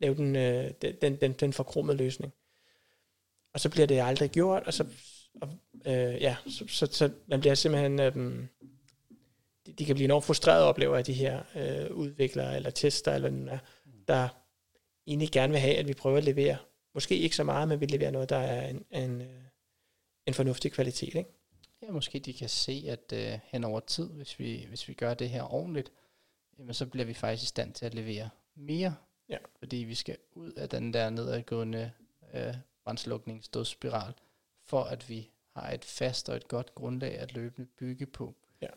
[0.00, 0.70] lave den, øh,
[1.02, 2.32] den, den, den forkromede løsning.
[3.58, 4.86] Og så bliver det aldrig gjort, og så,
[5.40, 5.48] og,
[5.86, 8.14] øh, ja, så, så, så man bliver simpelthen, øh,
[9.66, 13.30] de, de kan blive enormt frustreret oplever af de her øh, udviklere eller tester, eller
[13.30, 13.58] hvad er,
[14.08, 14.28] der
[15.06, 16.56] egentlig gerne vil have, at vi prøver at levere
[16.94, 19.42] måske ikke så meget, men vi leverer noget, der er en, en, øh,
[20.26, 21.14] en fornuftig kvalitet.
[21.14, 21.30] Ikke?
[21.82, 25.14] Ja, måske de kan se, at uh, hen over tid, hvis vi, hvis vi gør
[25.14, 25.92] det her ordentligt,
[26.58, 28.94] jamen, så bliver vi faktisk i stand til at levere mere.
[29.28, 29.38] Ja.
[29.58, 31.90] Fordi vi skal ud af den der nedadgående
[32.34, 32.54] uh,
[32.88, 34.14] brændslukningsdødsspiral,
[34.64, 38.34] for at vi har et fast og et godt grundlag at løbende bygge på.
[38.60, 38.68] Ja,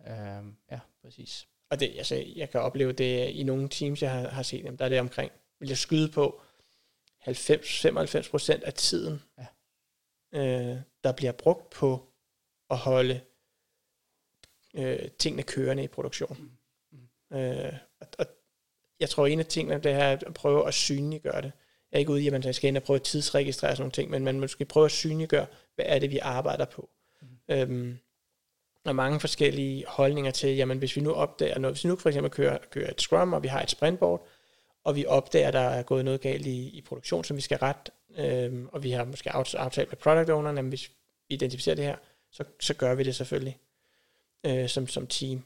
[0.00, 1.48] uh, ja præcis.
[1.70, 4.78] Og det, altså, jeg kan opleve det i nogle teams, jeg har, har set, jamen,
[4.78, 6.40] der er det omkring, vil jeg skyde på,
[7.28, 9.46] 90-95 procent af tiden, ja.
[10.40, 12.08] øh, der bliver brugt på
[12.70, 13.20] at holde
[14.74, 16.36] øh, tingene kørende i produktion.
[16.90, 16.98] Mm.
[17.30, 17.36] Mm.
[17.36, 18.26] Øh, og, og
[19.00, 21.52] jeg tror, en af tingene det er at prøve at synliggøre det.
[21.92, 23.92] Jeg er ikke ude i, at man skal ind og prøve at tidsregistrere sådan nogle
[23.92, 26.88] ting, men man måske prøve at synliggøre, hvad er det, vi arbejder på.
[27.20, 27.54] Mm.
[27.54, 27.98] Øhm,
[28.84, 32.08] og mange forskellige holdninger til, jamen hvis vi nu opdager noget, hvis vi nu for
[32.08, 34.26] eksempel kører, kører et Scrum, og vi har et sprintboard,
[34.84, 37.58] og vi opdager, at der er gået noget galt i, i produktion, som vi skal
[37.58, 40.94] rette, øh, og vi har måske aftalt med product owneren, at hvis vi
[41.28, 41.96] identificerer det her,
[42.30, 43.58] så, så gør vi det selvfølgelig
[44.46, 45.44] øh, som, som team.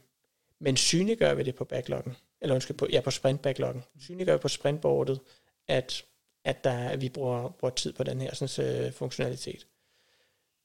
[0.59, 3.83] Men synliggør vi det på backloggen, eller undskyld, på, ja, på sprint backloggen.
[3.99, 5.19] Synliggør vi på sprintboardet,
[5.67, 6.03] at,
[6.43, 9.67] at, der, at vi bruger, bruger tid på den her sådan, uh, funktionalitet.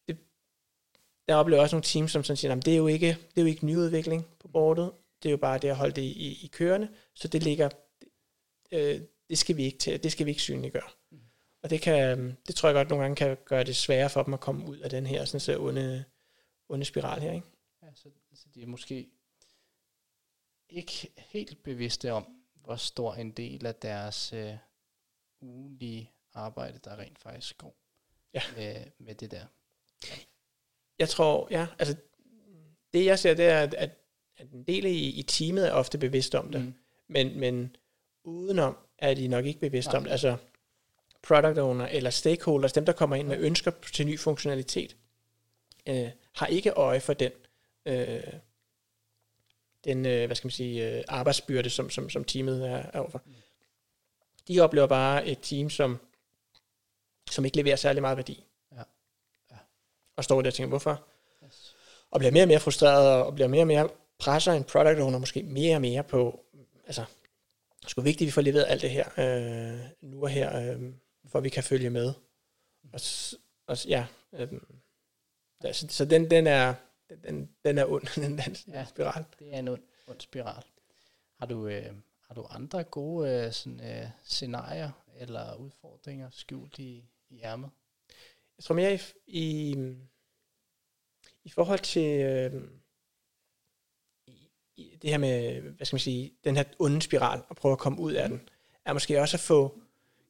[0.09, 0.19] Det,
[1.29, 3.43] der oplever også nogle teams, som sådan siger, at det er jo ikke, det er
[3.43, 6.45] jo ikke nyudvikling på bordet, det er jo bare det at holde det i, i,
[6.45, 7.69] i kørende, så det ligger
[8.73, 9.01] øh,
[9.31, 10.91] det skal vi ikke til, det skal vi ikke synliggøre.
[11.11, 11.21] Mm.
[11.63, 14.35] Og det, kan, det tror jeg godt nogle gange kan gøre det sværere for dem
[14.35, 16.05] at komme ud af den her sådan så onde,
[16.69, 17.33] onde spiral her.
[17.33, 17.47] Ikke?
[17.83, 19.09] Ja, så, så de er måske
[20.69, 24.55] ikke helt bevidste om, hvor stor en del af deres øh,
[25.41, 27.77] ugenlige arbejde, der rent faktisk går
[28.35, 28.43] Ja.
[28.57, 29.45] med, med det der.
[30.99, 31.97] Jeg tror, ja, altså
[32.93, 33.91] det jeg ser, det er, at, at
[34.39, 36.75] at en del i, i teamet er ofte bevidst om det, mm.
[37.09, 37.77] men, men
[38.25, 39.97] udenom er de nok ikke bevidst Nej.
[39.97, 40.11] om det.
[40.11, 40.37] Altså
[41.23, 44.97] product owner eller stakeholders, dem der kommer ind med ønsker til ny funktionalitet,
[45.89, 47.33] øh, har ikke øje for den,
[47.87, 48.23] øh,
[49.85, 53.23] den øh, hvad skal man sige, øh, arbejdsbyrde, som, som, som teamet er, er overfor.
[53.27, 53.33] Mm.
[54.49, 55.99] De oplever bare et team, som,
[57.31, 58.45] som ikke leverer særlig meget værdi.
[58.73, 58.83] Ja.
[59.51, 59.57] Ja.
[60.17, 61.05] Og står der og tænker, hvorfor?
[61.45, 61.77] Yes.
[62.11, 63.89] og bliver mere og mere frustreret, og bliver mere og mere
[64.19, 66.45] presser en product owner måske mere og mere på,
[66.87, 67.05] altså,
[67.79, 70.73] det er sgu vigtigt, at vi får leveret alt det her, øh, nu og her,
[70.73, 70.93] øh,
[71.27, 72.13] for at vi kan følge med.
[72.93, 73.01] Og,
[73.67, 74.53] og ja, øh,
[75.65, 76.75] ja så, den, den er,
[77.25, 78.85] den, den er ond, den, den ja.
[78.85, 79.25] spiral.
[79.39, 80.65] Det er en ond, ond spiral.
[81.39, 81.93] Har du, øh,
[82.29, 87.71] har du andre gode øh, sådan, øh, scenarier eller udfordringer skjult i, i ærmet?
[88.59, 90.09] Jeg tror mere i, i, mm,
[91.45, 92.63] i forhold til øh,
[94.27, 97.73] i, i det her med, hvad skal man sige, den her onde spiral, og prøve
[97.73, 98.49] at komme ud af den,
[98.85, 99.79] er måske også at få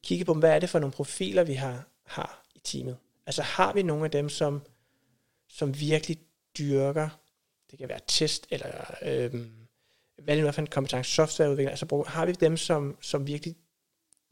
[0.02, 2.96] kigget på, hvad er det for nogle profiler, vi har, har i teamet.
[3.26, 4.62] Altså har vi nogle af dem, som,
[5.48, 6.18] som virkelig
[6.58, 7.08] dyrker,
[7.70, 9.46] det kan være test, eller øh,
[10.18, 13.56] hvad det nu er for en kompetence, softwareudvikler, altså har vi dem, som, som virkelig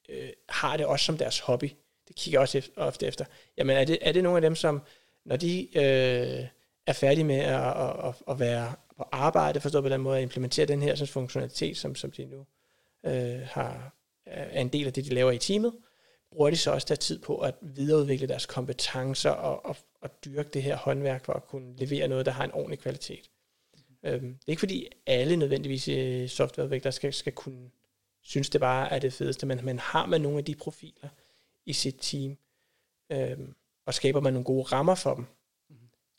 [0.08, 1.70] øh, har det også som deres hobby.
[2.08, 3.24] Det kigger jeg også efter, ofte efter.
[3.58, 4.82] Jamen er det, er det nogle af dem, som
[5.24, 6.46] når de øh,
[6.86, 10.22] er færdige med at, at, at, at være på arbejde, forstået på den måde, at
[10.22, 12.46] implementere den her sådan, funktionalitet, som, som de nu
[13.06, 13.92] øh, har,
[14.26, 15.72] er en del af det, de laver i teamet,
[16.32, 20.48] bruger de så også der tid på at videreudvikle deres kompetencer og, og, og dyrke
[20.52, 23.30] det her håndværk for at kunne levere noget, der har en ordentlig kvalitet.
[24.06, 27.70] Øhm, det er ikke fordi alle nødvendigvis øh, softwareudviklere skal, skal kunne
[28.22, 31.08] synes det bare er det fedeste, men, men har man nogle af de profiler
[31.66, 32.36] i sit team,
[33.12, 33.54] øhm,
[33.86, 35.26] og skaber man nogle gode rammer for dem,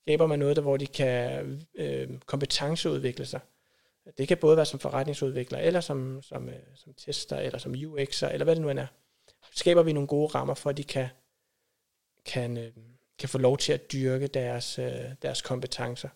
[0.01, 3.39] skaber man noget, der, hvor de kan øh, kompetenceudvikle sig.
[4.17, 8.27] Det kan både være som forretningsudvikler, eller som, som, øh, som tester, eller som UX'er,
[8.27, 8.87] eller hvad det nu end er.
[9.51, 11.07] Skaber vi nogle gode rammer for, at de kan,
[12.25, 12.71] kan, øh,
[13.19, 16.09] kan få lov til at dyrke deres, øh, deres kompetencer,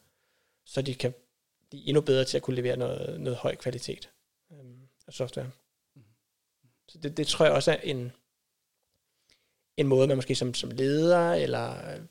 [0.65, 1.13] så de kan
[1.71, 4.09] blive endnu bedre til at kunne levere noget, noget høj kvalitet
[4.51, 5.51] øhm, af software.
[6.87, 8.11] Så det, det tror jeg også er en,
[9.77, 12.01] en måde, man måske som, som leder, eller øh,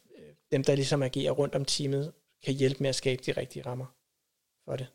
[0.52, 3.86] dem, der ligesom agerer rundt om teamet, kan hjælpe med at skabe de rigtige rammer
[4.64, 4.86] for det.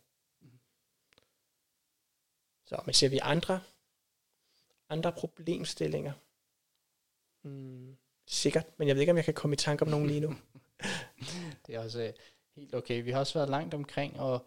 [2.68, 3.62] Så, men ser vi andre,
[4.90, 6.14] andre problemstillinger?
[7.42, 7.98] Hmm,
[8.28, 10.36] sikkert, men jeg ved ikke, om jeg kan komme i tanke om nogen lige nu.
[11.68, 12.14] Det er også øh,
[12.56, 13.04] helt okay.
[13.04, 14.46] Vi har også været langt omkring, og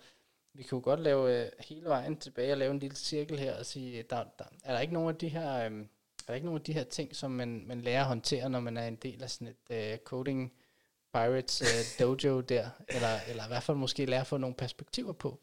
[0.55, 3.67] vi kunne godt lave øh, hele vejen tilbage og lave en lille cirkel her og
[3.67, 5.81] sige, der, der, er der ikke nogen af de her, øh,
[6.21, 8.61] er der ikke nogen af de her ting, som man, man lærer at håndtere, når
[8.61, 10.53] man er en del af sådan et øh, coding
[11.15, 15.13] pirates øh, dojo der, eller, eller i hvert fald måske lære at få nogle perspektiver
[15.13, 15.41] på.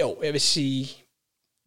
[0.00, 1.04] Jo, jeg vil sige,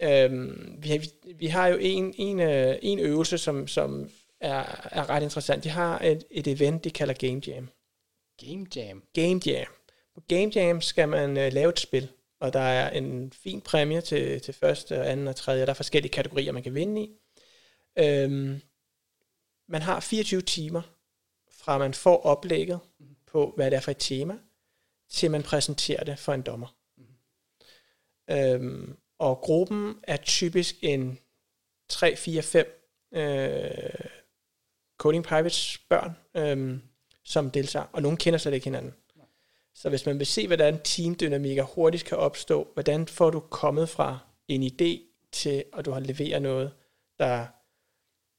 [0.02, 4.88] øhm, vi, har, vi, vi har jo en, en, øh, en øvelse, som, som er,
[4.92, 5.64] er ret interessant.
[5.64, 7.70] De har et, et event, de kalder Game Jam.
[8.46, 9.04] Game Jam.
[9.14, 9.68] Game Jam.
[10.16, 14.02] På Game Jam skal man øh, lave et spil, og der er en fin præmie
[14.02, 15.62] til, til første, og anden og tredje.
[15.62, 17.12] Der er forskellige kategorier, man kan vinde i.
[17.98, 18.62] Øhm,
[19.68, 20.82] man har 24 timer,
[21.52, 22.80] fra man får oplægget
[23.28, 24.38] på, hvad det er for et tema,
[25.10, 26.76] til man præsenterer det for en dommer.
[28.30, 31.20] Øhm, og gruppen er typisk en
[31.90, 32.66] 3, 4, 5
[33.14, 34.10] øh,
[34.98, 36.80] Coding Pirates børn, øh,
[37.24, 38.96] som deltager, og nogen kender slet ikke hinanden.
[39.76, 44.20] Så hvis man vil se, hvordan teamdynamikker hurtigt kan opstå, hvordan får du kommet fra
[44.48, 45.00] en idé
[45.32, 46.72] til, at du har leveret noget,
[47.20, 47.46] der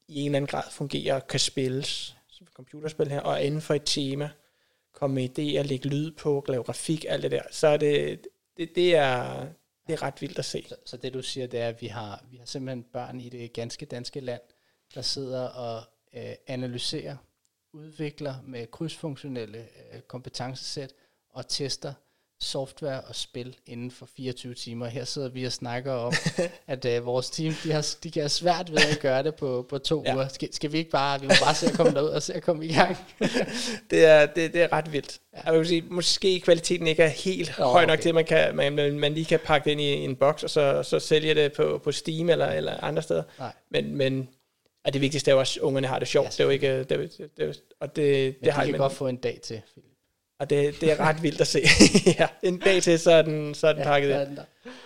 [0.07, 3.73] i en eller anden grad fungerer og kan spilles, som computerspil her, og inden for
[3.73, 4.29] et tema,
[4.93, 8.27] komme med idéer, lægge lyd på, lave grafik, alt det der, så er det,
[8.57, 9.45] det, det er,
[9.87, 10.65] det er ret vildt at se.
[10.67, 13.29] Så, så det du siger, det er, at vi har, vi har simpelthen børn i
[13.29, 14.41] det ganske danske land,
[14.95, 15.83] der sidder og
[16.13, 17.17] øh, analyserer,
[17.73, 20.93] udvikler med krydsfunktionelle øh, kompetencesæt
[21.37, 21.93] og tester
[22.41, 24.85] software og spil inden for 24 timer.
[24.87, 26.13] Her sidder vi og snakker om,
[26.67, 29.65] at øh, vores team, de, har, de kan have svært ved at gøre det på,
[29.69, 30.09] på to Ja.
[30.09, 30.15] ja.
[30.15, 30.27] uger.
[30.27, 32.43] Skal, skal vi ikke bare, vi må bare se at komme derud og se at
[32.43, 32.97] komme i gang?
[33.91, 35.19] det, er, det, det er ret vildt.
[35.45, 38.01] Jeg vil sige, måske kvaliteten ikke er helt Nå, høj nok okay.
[38.01, 40.49] til, at man, kan, man, man, lige kan pakke det ind i en boks, og
[40.49, 43.23] så, så sælge det på, på Steam eller, eller andre steder.
[43.39, 43.53] Nej.
[43.71, 44.29] Men, men
[44.85, 46.25] og det vigtigste er jo også, at ungerne har det sjovt.
[46.25, 48.63] Ja, det er jo ikke, det, er det, er og det, Men det de har
[48.63, 49.61] kan man, godt få en dag til.
[50.39, 51.61] Og det, det er ret vildt at se.
[52.19, 54.43] ja, en dag til, så er den, så er den Ja, pakket er den der.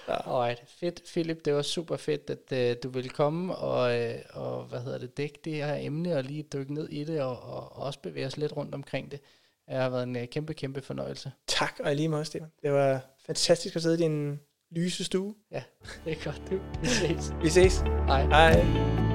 [0.07, 0.13] Ja.
[0.13, 1.01] Alright, fedt.
[1.11, 4.97] Philip, det var super fedt, at uh, du ville komme og, uh, og, hvad hedder
[4.97, 7.99] det, dække det her emne og lige dykke ned i det og, og, og også
[7.99, 9.19] bevæge os lidt rundt omkring det.
[9.67, 11.31] Det har været en uh, kæmpe, kæmpe fornøjelse.
[11.47, 12.51] Tak, og lige måde, Stefan.
[12.61, 14.39] Det var fantastisk at sidde i din
[14.71, 15.35] lyse stue.
[16.05, 16.59] Det er godt, du.
[16.81, 17.33] Vi ses.
[17.41, 17.77] Vi ses.
[18.07, 18.25] Hej.
[18.25, 19.10] Hej.